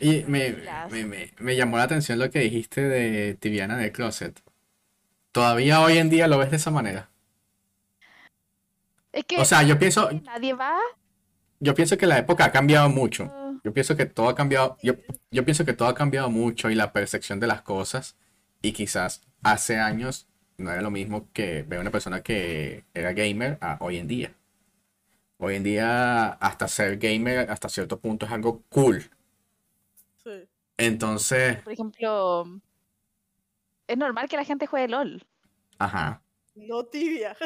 [0.00, 0.56] Y me,
[0.90, 4.42] me, me, me llamó la atención lo que dijiste de Tibiana de Closet.
[5.32, 7.10] ¿Todavía hoy en día lo ves de esa manera?
[9.12, 10.78] Es que O sea, yo pienso, nadie va...
[11.62, 13.32] yo pienso que la época ha cambiado mucho.
[13.32, 14.94] uh, Yo pienso que todo ha cambiado, yo,
[15.30, 18.16] yo pienso que todo ha cambiado mucho y la percepción de las cosas.
[18.62, 23.12] Y quizás hace años no era lo mismo que ver a una persona que era
[23.12, 24.34] gamer a hoy en día.
[25.38, 29.10] Hoy en día, hasta ser gamer hasta cierto punto es algo cool.
[30.24, 30.48] Sí.
[30.76, 32.44] Entonces, Por ejemplo,
[33.86, 35.24] es normal que la gente juegue LOL,
[35.78, 36.22] ajá.
[36.54, 37.36] No tibia.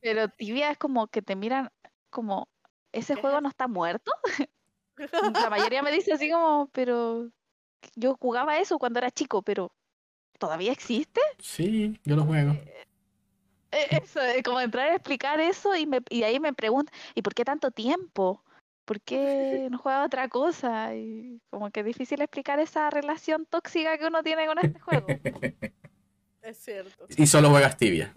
[0.00, 1.70] pero tibia es como que te miran
[2.10, 2.48] como,
[2.94, 4.12] ¿ese ¿Qué es juego no está muerto?
[4.96, 7.28] La mayoría me dice así como, pero
[7.96, 9.72] yo jugaba eso cuando era chico, pero
[10.38, 11.20] ¿todavía existe?
[11.40, 12.52] Sí, yo lo juego.
[13.72, 17.22] Eh, Eso, es como entrar a explicar eso y, me, y ahí me preguntan, ¿y
[17.22, 18.42] por qué tanto tiempo?
[18.84, 20.94] ¿Por qué no juega otra cosa?
[20.94, 25.06] Y como que es difícil explicar esa relación tóxica que uno tiene con este juego.
[26.42, 27.06] Es cierto.
[27.16, 28.12] Y solo juegas tibia.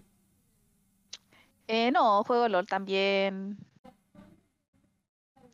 [1.66, 3.58] Eh, no, juego LOL también.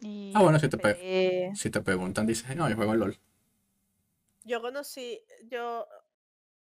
[0.03, 3.17] Y Ah, bueno, si te, pre- eh, si te preguntan, dices, no, yo juego LOL.
[4.43, 5.87] Yo conocí, yo,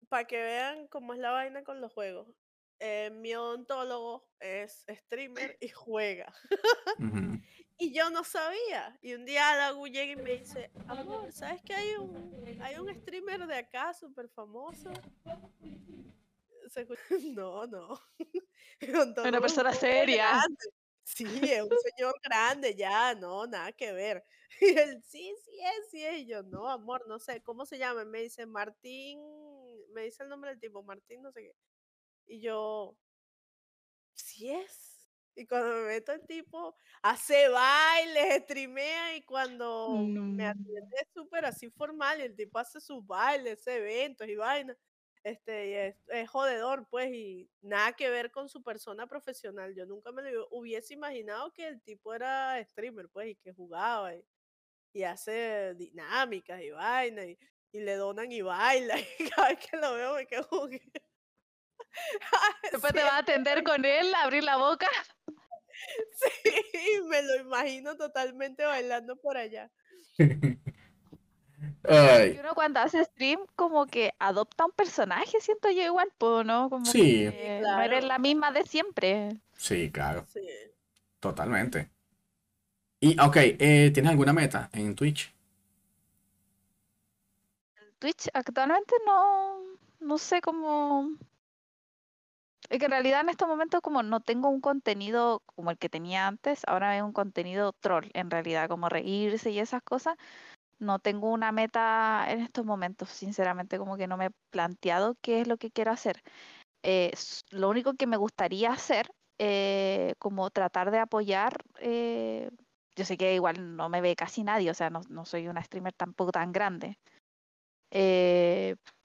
[0.09, 2.27] para que vean cómo es la vaina con los juegos,
[2.79, 6.33] eh, mi odontólogo es streamer y juega.
[7.77, 8.95] Y yo no sabía.
[9.01, 12.87] Y un día Dagu llega y me dice, amor, ¿sabes que hay un, hay un
[12.93, 14.91] streamer de acá súper famoso?
[17.33, 17.99] No, no.
[18.81, 20.27] Mi odontólogo es un persona seria.
[20.29, 20.65] grande.
[21.03, 24.25] Sí, es un señor grande, ya, no, nada que ver.
[24.61, 26.19] Y él, sí, sí es, sí es.
[26.21, 28.03] Y yo, no, amor, no sé, ¿cómo se llama?
[28.05, 29.19] Me dice Martín,
[29.93, 31.53] me dice el nombre del tipo, Martín, no sé qué.
[32.27, 32.97] Y yo,
[34.13, 35.09] sí es.
[35.35, 41.45] Y cuando me meto el tipo, hace bailes, streamea y cuando me atiende es súper
[41.45, 44.77] así formal y el tipo hace sus bailes, eventos y vainas.
[45.23, 49.75] Este, y es, es jodedor, pues, y nada que ver con su persona profesional.
[49.75, 54.15] Yo nunca me lo hubiese imaginado que el tipo era streamer, pues, y que jugaba
[54.15, 54.25] y,
[54.93, 57.39] y hace dinámicas y vainas y,
[57.71, 58.95] y le donan y baila.
[59.19, 60.81] Y cada vez que lo veo me quedo después
[62.71, 64.87] Sí, te vas a atender con él, abrir la boca.
[66.13, 69.71] Sí, me lo imagino totalmente bailando por allá.
[71.87, 76.69] Ay, uno cuando hace stream como que adopta un personaje, siento yo igual, ¿no?
[76.69, 77.01] Como Sí.
[77.01, 79.39] que no eres la misma de siempre.
[79.57, 80.47] sí, claro, Sí.
[81.19, 81.91] totalmente.
[82.99, 85.33] Y, ok, eh, ¿tienes alguna meta en Twitch?
[87.99, 89.59] Twitch actualmente no,
[89.99, 91.11] no sé cómo...
[92.69, 95.89] Es que en realidad en estos momentos como no tengo un contenido como el que
[95.89, 100.15] tenía antes, ahora es un contenido troll en realidad, como reírse y esas cosas.
[100.81, 105.41] No tengo una meta en estos momentos, sinceramente, como que no me he planteado qué
[105.41, 106.23] es lo que quiero hacer.
[106.81, 107.11] Eh,
[107.51, 112.49] lo único que me gustaría hacer, eh, como tratar de apoyar, eh,
[112.95, 115.63] yo sé que igual no me ve casi nadie, o sea, no, no soy una
[115.63, 116.97] streamer tampoco tan grande,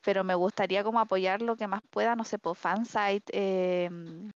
[0.02, 4.30] pero me gustaría como apoyar lo que más pueda, no sé, por fansite, em,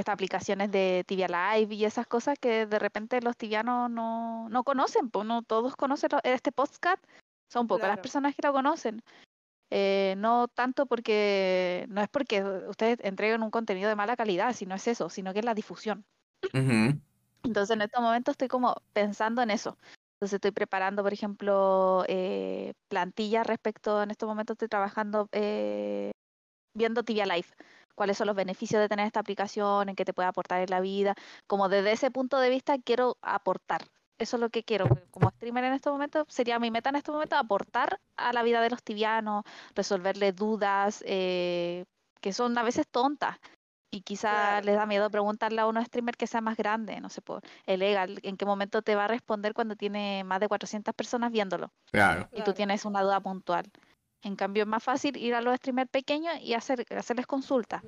[0.00, 4.64] estas aplicaciones de Tibia Live y esas cosas que de repente los tibianos no, no
[4.64, 7.02] conocen, pues no todos conocen este podcast,
[7.50, 9.02] son pocas las personas que lo conocen.
[9.72, 14.66] Eh, no tanto porque, no es porque ustedes entreguen un contenido de mala calidad, si
[14.66, 16.04] no es eso, sino que es la difusión.
[17.44, 19.78] Entonces en estos momentos estoy como pensando en eso.
[20.14, 26.10] Entonces estoy preparando, por ejemplo, eh, plantillas respecto, en estos momentos estoy trabajando eh,
[26.74, 27.48] viendo Tibia Live,
[27.94, 30.80] cuáles son los beneficios de tener esta aplicación, en qué te puede aportar en la
[30.80, 31.14] vida.
[31.46, 33.82] Como desde ese punto de vista quiero aportar.
[34.18, 34.86] Eso es lo que quiero.
[35.10, 38.60] Como streamer en estos momentos, sería mi meta en estos momentos aportar a la vida
[38.60, 39.44] de los tibianos,
[39.74, 41.84] resolverles dudas eh,
[42.20, 43.38] que son a veces tontas.
[43.90, 44.66] Y quizá Claro.
[44.66, 47.80] les da miedo preguntarle a un streamer que sea más grande, no sé, por el
[47.80, 51.72] legal, en qué momento te va a responder cuando tiene más de 400 personas viéndolo
[51.90, 52.28] Claro.
[52.30, 53.64] y tú tienes una duda puntual.
[54.22, 57.82] En cambio, es más fácil ir a los streamers pequeños y hacer, hacerles consultas.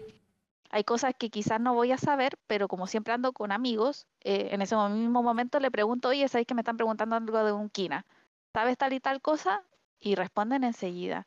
[0.72, 4.48] Hay cosas que quizás no voy a saber, pero como siempre ando con amigos, eh,
[4.52, 7.68] en ese mismo momento le pregunto, oye, ¿sabéis que me están preguntando algo de un
[7.68, 8.06] Kina?
[8.54, 9.62] ¿Sabes tal y tal cosa?
[10.00, 11.26] Y responden enseguida.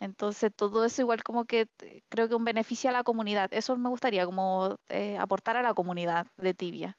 [0.00, 3.52] Entonces, todo eso igual como que eh, creo que un beneficio a la comunidad.
[3.52, 6.96] Eso me gustaría, como eh, aportar a la comunidad de Tibia.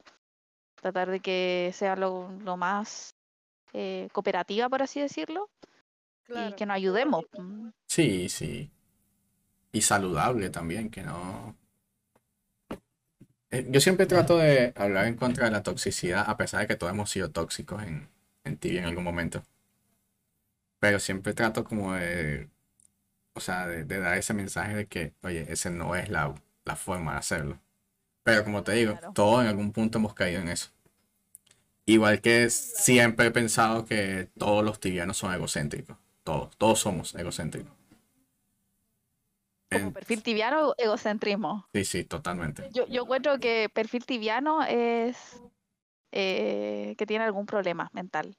[0.75, 3.15] Tratar de que sea lo, más
[4.13, 5.49] cooperativa, por así decirlo,
[6.29, 7.25] y que nos ayudemos.
[7.37, 7.69] mm.
[7.87, 8.71] Sí, sí.
[9.73, 11.57] Y saludable también, que no.
[13.51, 16.75] Eh, Yo siempre trato de hablar en contra de la toxicidad, a pesar de que
[16.75, 18.09] todos hemos sido tóxicos en,
[18.43, 19.43] en Tibia en algún momento.
[20.79, 22.49] Pero siempre trato como de,
[23.35, 26.75] o sea, de, de dar ese mensaje de que, oye, ese no es la, la
[26.77, 27.61] forma de hacerlo.
[28.23, 29.13] Pero como te digo, Claro.
[29.13, 30.71] todos en algún punto hemos caído en eso.
[31.85, 35.97] Igual que siempre he pensado que todos los tibianos son egocéntricos.
[36.23, 37.71] Todos, todos somos egocéntricos.
[39.69, 41.67] Como perfil tibiano o egocentrismo.
[41.73, 42.69] Sí, sí, totalmente.
[42.71, 45.41] Yo, yo encuentro que perfil tibiano es
[46.11, 48.37] eh, que tiene algún problema mental.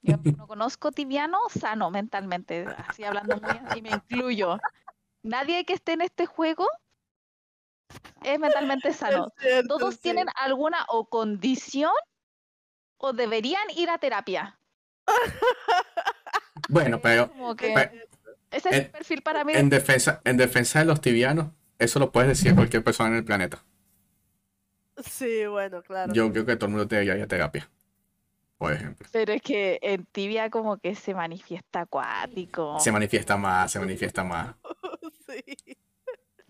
[0.00, 4.58] Yo no conozco tibiano sano mentalmente, así hablando muy, y me incluyo.
[5.22, 6.66] Nadie que esté en este juego
[8.24, 9.28] es mentalmente sano.
[9.36, 10.00] Es cierto, Todos sí.
[10.00, 11.92] tienen alguna o condición
[12.96, 14.58] o deberían ir a terapia.
[16.72, 18.08] Bueno, pero Como que pe-
[18.50, 19.52] ese es el perfil para mí.
[19.54, 21.48] en defensa, en defensa de los tibianos,
[21.78, 23.62] eso lo puedes decir a cualquier persona en el planeta.
[25.04, 26.12] Sí, bueno, claro.
[26.14, 27.68] Yo creo que todo el mundo debería ir a terapia,
[28.56, 29.06] por ejemplo.
[29.12, 32.80] Pero es que en tibia como que se manifiesta acuático.
[32.80, 34.54] Se manifiesta más, se manifiesta más.
[35.28, 35.56] Sí.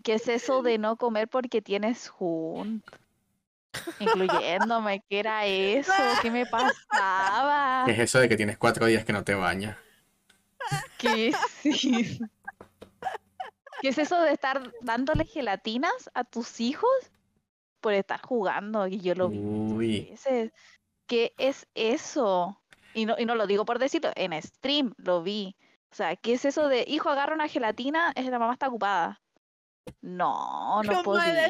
[0.03, 2.83] ¿Qué es eso de no comer porque tienes Jun?
[3.99, 5.93] Incluyéndome, ¿qué era eso?
[6.21, 7.83] ¿Qué me pasaba?
[7.85, 9.77] ¿Qué es eso de que tienes cuatro días que no te bañas?
[10.99, 11.33] ¿Qué
[13.89, 16.89] es eso de estar dándole gelatinas a tus hijos
[17.81, 18.87] por estar jugando?
[18.87, 20.53] Y yo lo vi muchas Uy, veces.
[21.05, 22.61] ¿Qué es eso?
[22.93, 25.55] Y no, y no lo digo por decirlo, en stream lo vi.
[25.91, 28.11] O sea, ¿qué es eso de hijo agarra una gelatina?
[28.15, 29.21] Es la mamá está ocupada.
[30.01, 31.47] No, no podía.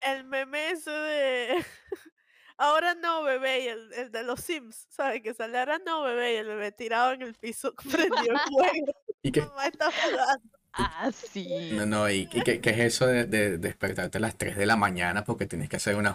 [0.00, 1.64] El meme ese de.
[2.58, 5.22] Ahora no, bebé, y el, el de los Sims, ¿sabes?
[5.22, 8.92] Que sale ahora no, bebé, y el bebé tirado en el piso, prendió el fuego.
[9.22, 9.42] ¿y qué?
[9.42, 10.50] Mamá está jugando.
[10.72, 11.70] Ah, sí.
[11.72, 14.66] No, no, ¿y, y qué, qué es eso de, de despertarte a las 3 de
[14.66, 16.14] la mañana porque tienes que hacer una?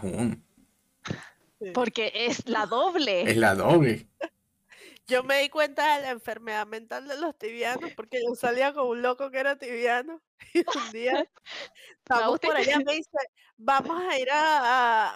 [1.59, 1.71] Sí.
[1.73, 3.23] Porque es la doble.
[3.29, 4.07] Es la doble.
[5.11, 8.87] Yo me di cuenta de la enfermedad mental de los tibianos porque yo salía con
[8.87, 10.21] un loco que era tibiano
[10.53, 11.29] y un día
[11.99, 13.09] estamos por allá me dice
[13.57, 14.57] vamos a ir a,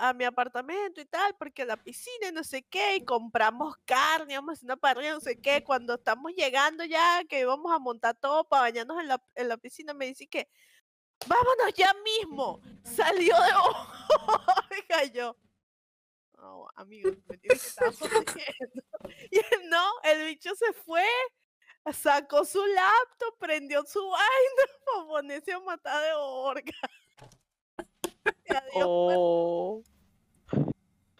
[0.03, 3.75] a- a mi apartamento y tal porque la piscina y no sé qué y compramos
[3.85, 7.73] carne vamos a hacer una parrilla no sé qué cuando estamos llegando ya que íbamos
[7.73, 10.47] a montar todo para bañarnos en la, en la piscina me dice que
[11.25, 13.51] vámonos ya mismo salió de
[14.71, 15.35] Oiga, yo
[16.45, 18.83] no, amigo, me tienes que estar jodiendo.
[19.31, 21.05] Y él no, el bicho se fue,
[21.91, 26.73] sacó su laptop, prendió su vaina para ponerse a matar de orga.
[28.47, 28.83] Y adiós, pues.
[28.83, 29.83] Oh.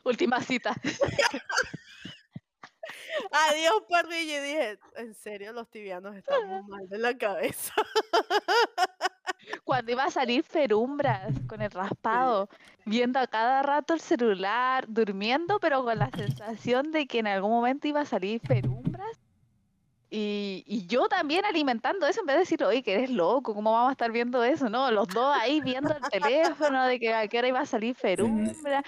[0.03, 0.75] Última cita.
[3.31, 4.37] adiós, parrilla.
[4.37, 7.73] Y dije, en serio, los tibianos estamos mal de la cabeza.
[9.63, 12.49] Cuando iba a salir Ferumbras con el raspado,
[12.85, 17.51] viendo a cada rato el celular, durmiendo, pero con la sensación de que en algún
[17.51, 19.19] momento iba a salir Ferumbras.
[20.09, 23.71] Y, y yo también alimentando eso en vez de decir, oye, que eres loco, ¿cómo
[23.71, 24.69] vamos a estar viendo eso?
[24.69, 27.95] No, los dos ahí viendo el teléfono de que a qué hora iba a salir
[27.95, 28.83] Ferumbra.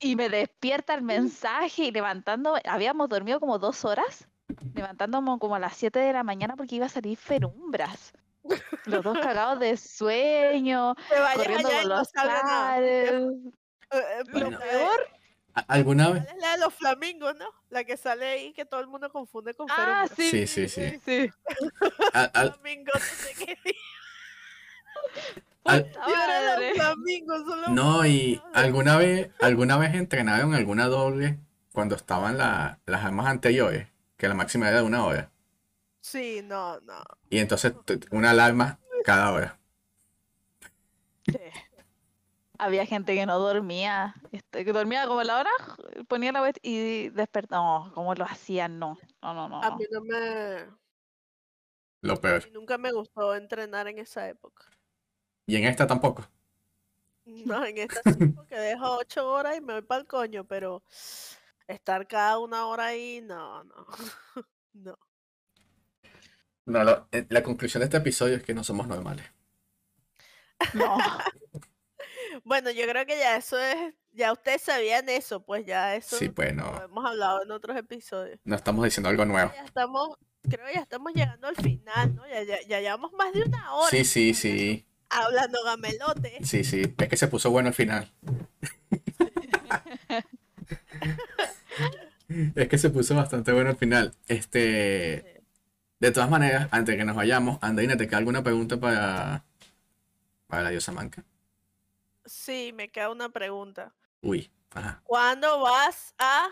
[0.00, 4.28] Y me despierta el mensaje y levantando, habíamos dormido como dos horas,
[4.74, 8.12] levantándome como a las 7 de la mañana porque iba a salir Ferumbras.
[8.86, 10.94] Los dos cagados de sueño,
[11.34, 13.10] corriendo allá y con no los padres.
[13.10, 14.50] Eh, eh, Bueno.
[14.50, 15.08] lo peor,
[15.54, 16.22] ¿A- ¿Alguna vez?
[16.24, 17.46] ¿Cuál es la de los flamingos, no?
[17.70, 21.00] La que sale ahí que todo el mundo confunde con ah, sí, Sí, sí, sí.
[21.04, 21.30] sí.
[22.32, 23.58] Flamingos, no sé qué.
[25.64, 26.68] al- Puta Yo era madre.
[26.68, 31.38] los flamingos, solo no, y alguna vez, alguna vez entrenaron alguna doble
[31.72, 35.30] cuando estaban la- las armas anteriores, que la máxima era de una hora.
[36.10, 37.02] Sí, no, no.
[37.30, 37.74] Y entonces
[38.10, 39.58] una alarma cada hora.
[41.30, 41.38] Sí.
[42.58, 45.50] Había gente que no dormía, este, que dormía como la hora,
[46.08, 47.86] ponía la web y despertaba.
[47.86, 48.78] No, ¿cómo lo hacían?
[48.80, 49.62] No, no, no, no.
[49.62, 50.66] A mí no me.
[52.00, 52.42] Lo a peor.
[52.42, 54.64] mí nunca me gustó entrenar en esa época.
[55.46, 56.28] Y en esta tampoco.
[57.24, 60.82] No, en esta sí, porque dejo ocho horas y me voy para el coño, pero
[61.66, 63.86] estar cada una hora ahí, no, no.
[64.74, 64.96] No.
[66.68, 69.24] No, lo- eh, la conclusión de este episodio es que no somos normales.
[70.74, 70.96] No.
[72.44, 76.28] Bueno, yo creo que ya eso es, ya ustedes sabían eso, pues ya eso Sí,
[76.28, 78.38] pues lo no, hemos hablado en otros episodios.
[78.44, 79.50] no estamos diciendo algo nuevo.
[79.54, 80.16] Ya estamos,
[80.48, 82.26] creo que ya estamos llegando al final, ¿no?
[82.28, 86.38] Ya, ya, ya llevamos más de una hora Sí, sí, sí, hablando gamelote.
[86.44, 86.94] sí, sí.
[86.96, 88.10] Es que se puso bueno al final.
[92.54, 94.14] Es que se puso bastante bueno al final.
[94.28, 95.37] Este,
[96.00, 99.44] de todas maneras, antes de que nos vayamos, Andreina, ¿te queda alguna pregunta para,
[100.46, 101.24] para la diosa manca?
[102.24, 103.92] Sí, me queda una pregunta.
[104.22, 105.00] Uy, ajá.
[105.04, 106.48] ¿Cuándo vas a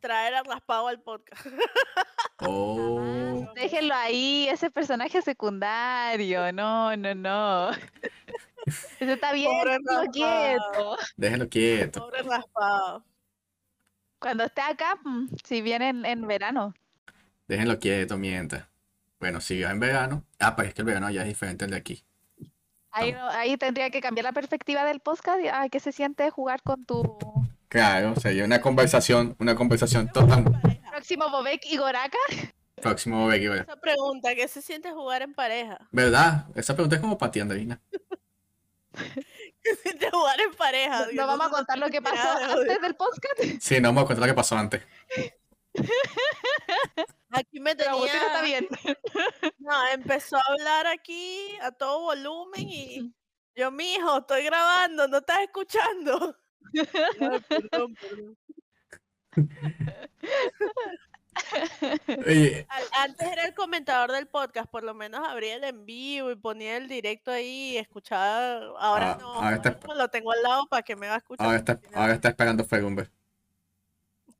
[0.00, 1.46] traer a Raspado al podcast?
[2.42, 6.50] Oh, Déjenlo ahí, ese personaje secundario.
[6.54, 7.70] No, no, no.
[8.98, 10.96] Eso está bien, déjenlo quieto.
[11.18, 12.00] déjelo quieto.
[12.00, 13.04] Pobre Raspado.
[14.18, 16.72] Cuando esté acá, mm, si viene en, en verano.
[17.50, 18.68] Déjenlo quieto mientras.
[19.18, 20.24] Bueno, si en verano.
[20.38, 22.04] Ah, pues es que el verano ya es diferente al de aquí.
[22.92, 25.40] Ahí, no- ahí tendría que cambiar la perspectiva del podcast.
[25.52, 27.18] ¿A qué se siente jugar con tu
[27.68, 30.44] Claro, sería una conversación, una conversación total.
[30.90, 32.18] Próximo Bobek y Goraka?
[32.76, 33.66] Próximo Becky, ¿verdad?
[33.68, 35.88] Esa pregunta, ¿qué se siente jugar en pareja?
[35.90, 36.46] ¿Verdad?
[36.54, 37.40] Esa pregunta es como para ti.
[39.62, 41.06] ¿Qué se siente jugar en pareja?
[41.14, 42.28] No vamos a contar lo que pasó
[42.58, 43.60] antes del podcast.
[43.60, 44.82] Sí, no vamos a contar lo que pasó antes.
[47.32, 48.68] Aquí me Pero Agustina está tenía, bien.
[49.58, 53.14] no, empezó a hablar aquí a todo volumen y
[53.54, 56.36] yo, mijo, estoy grabando, no estás escuchando.
[56.74, 58.36] Ay, perdón, perdón.
[62.26, 66.30] Oye, Al- Antes era el comentador del podcast, por lo menos abría el en vivo
[66.30, 68.74] y ponía el directo ahí y escuchaba.
[68.78, 71.46] Ahora Ah, no, ahora está- lo tengo al lado para que me va a escuchar.
[71.46, 73.08] ahora está, ahora está esperando Ferumbe.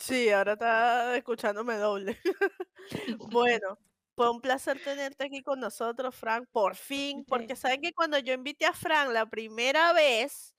[0.00, 2.18] Sí, ahora está escuchándome doble.
[3.30, 3.78] bueno,
[4.16, 8.32] fue un placer tenerte aquí con nosotros, Frank, por fin, porque saben que cuando yo
[8.32, 10.54] invité a Frank la primera vez,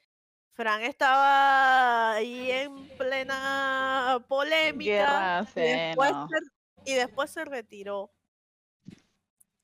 [0.54, 8.12] Frank estaba ahí en plena polémica Guerra, y, después se, y después se retiró.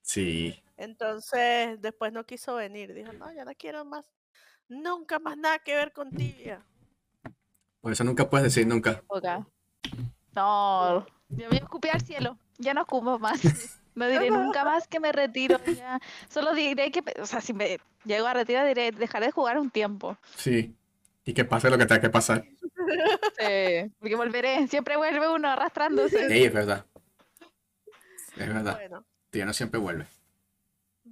[0.01, 0.59] Sí.
[0.75, 2.93] Entonces, después no quiso venir.
[2.95, 4.11] Dijo, no, ya no quiero más.
[4.67, 6.65] Nunca más nada que ver con tibia.
[7.82, 8.91] Por eso nunca puedes decir nunca.
[8.91, 9.47] época.
[10.38, 12.38] No, yo voy a escupir al cielo.
[12.59, 13.41] Ya no escupo más.
[13.97, 15.59] No diré nunca más que me retiro.
[15.65, 15.99] Ya.
[16.29, 19.71] Solo diré que, o sea, si me llego a retirar, diré, dejaré de jugar un
[19.71, 20.15] tiempo.
[20.35, 20.75] Sí.
[21.25, 22.45] Y que pase lo que tenga que pasar.
[23.39, 24.67] Sí, porque volveré.
[24.67, 26.27] Siempre vuelve uno arrastrándose.
[26.31, 26.85] Ey, es verdad.
[28.38, 28.75] Es verdad.
[28.75, 30.05] Bueno, Tío no siempre vuelve.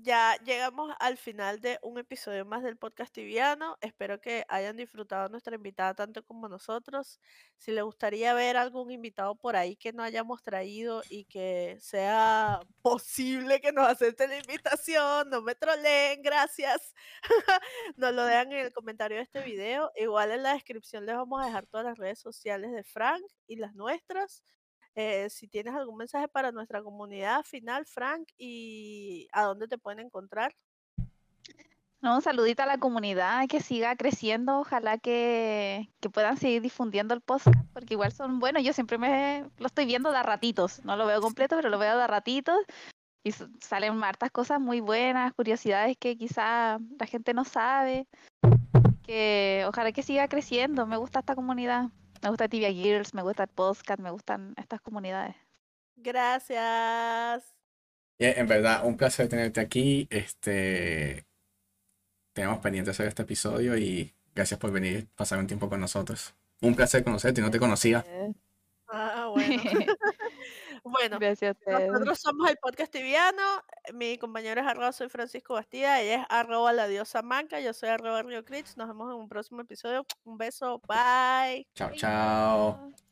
[0.06, 3.76] Ya llegamos al final de un episodio más del podcast tibiano.
[3.82, 7.20] Espero que hayan disfrutado nuestra invitada tanto como nosotros.
[7.58, 12.60] Si les gustaría ver algún invitado por ahí que no hayamos traído y que sea
[12.84, 16.94] posible que nos acepten la invitación, no me troleen, gracias.
[17.98, 19.92] nos lo dejan en el comentario de este video.
[19.96, 23.56] Igual en la descripción les vamos a dejar todas las redes sociales de Frank y
[23.56, 24.44] las nuestras.
[24.96, 30.00] Eh, si tienes algún mensaje para nuestra comunidad final, Frank, y a dónde te pueden
[30.00, 30.56] encontrar.
[32.02, 34.60] No, un saludito a la comunidad que siga creciendo.
[34.60, 38.64] Ojalá que, que puedan seguir difundiendo el podcast, porque igual son buenos.
[38.64, 40.86] Yo siempre me lo estoy viendo de a ratitos.
[40.86, 42.60] No lo veo completo, pero lo veo de a ratitos.
[43.24, 48.08] Y salen hartas cosas muy buenas, curiosidades que quizá la gente no sabe.
[49.02, 50.86] Que ojalá que siga creciendo.
[50.86, 51.90] Me gusta esta comunidad.
[52.26, 55.36] Me gusta Tibia Girls, me gusta el podcast, me gustan estas comunidades.
[55.96, 57.44] Gracias.
[58.18, 60.08] Y en verdad, un placer tenerte aquí.
[60.10, 61.28] Este,
[62.34, 66.34] tenemos pendiente hacer este episodio y gracias por venir, pasar un tiempo con nosotros.
[66.62, 68.04] Un placer conocerte, no te conocía.
[68.88, 69.62] Ah, bueno.
[70.86, 71.92] bueno, Gracias a ustedes.
[71.92, 73.42] nosotros somos el podcast tibiano.
[73.94, 77.90] Mi compañero es arroba soy Francisco Bastida, ella es arroba la diosa manca, yo soy
[77.90, 78.78] arroba Rio Crits.
[78.78, 80.06] Nos vemos en un próximo episodio.
[80.24, 81.68] Un beso, bye.
[81.74, 82.78] Chao, chao.
[82.78, 83.05] Bye.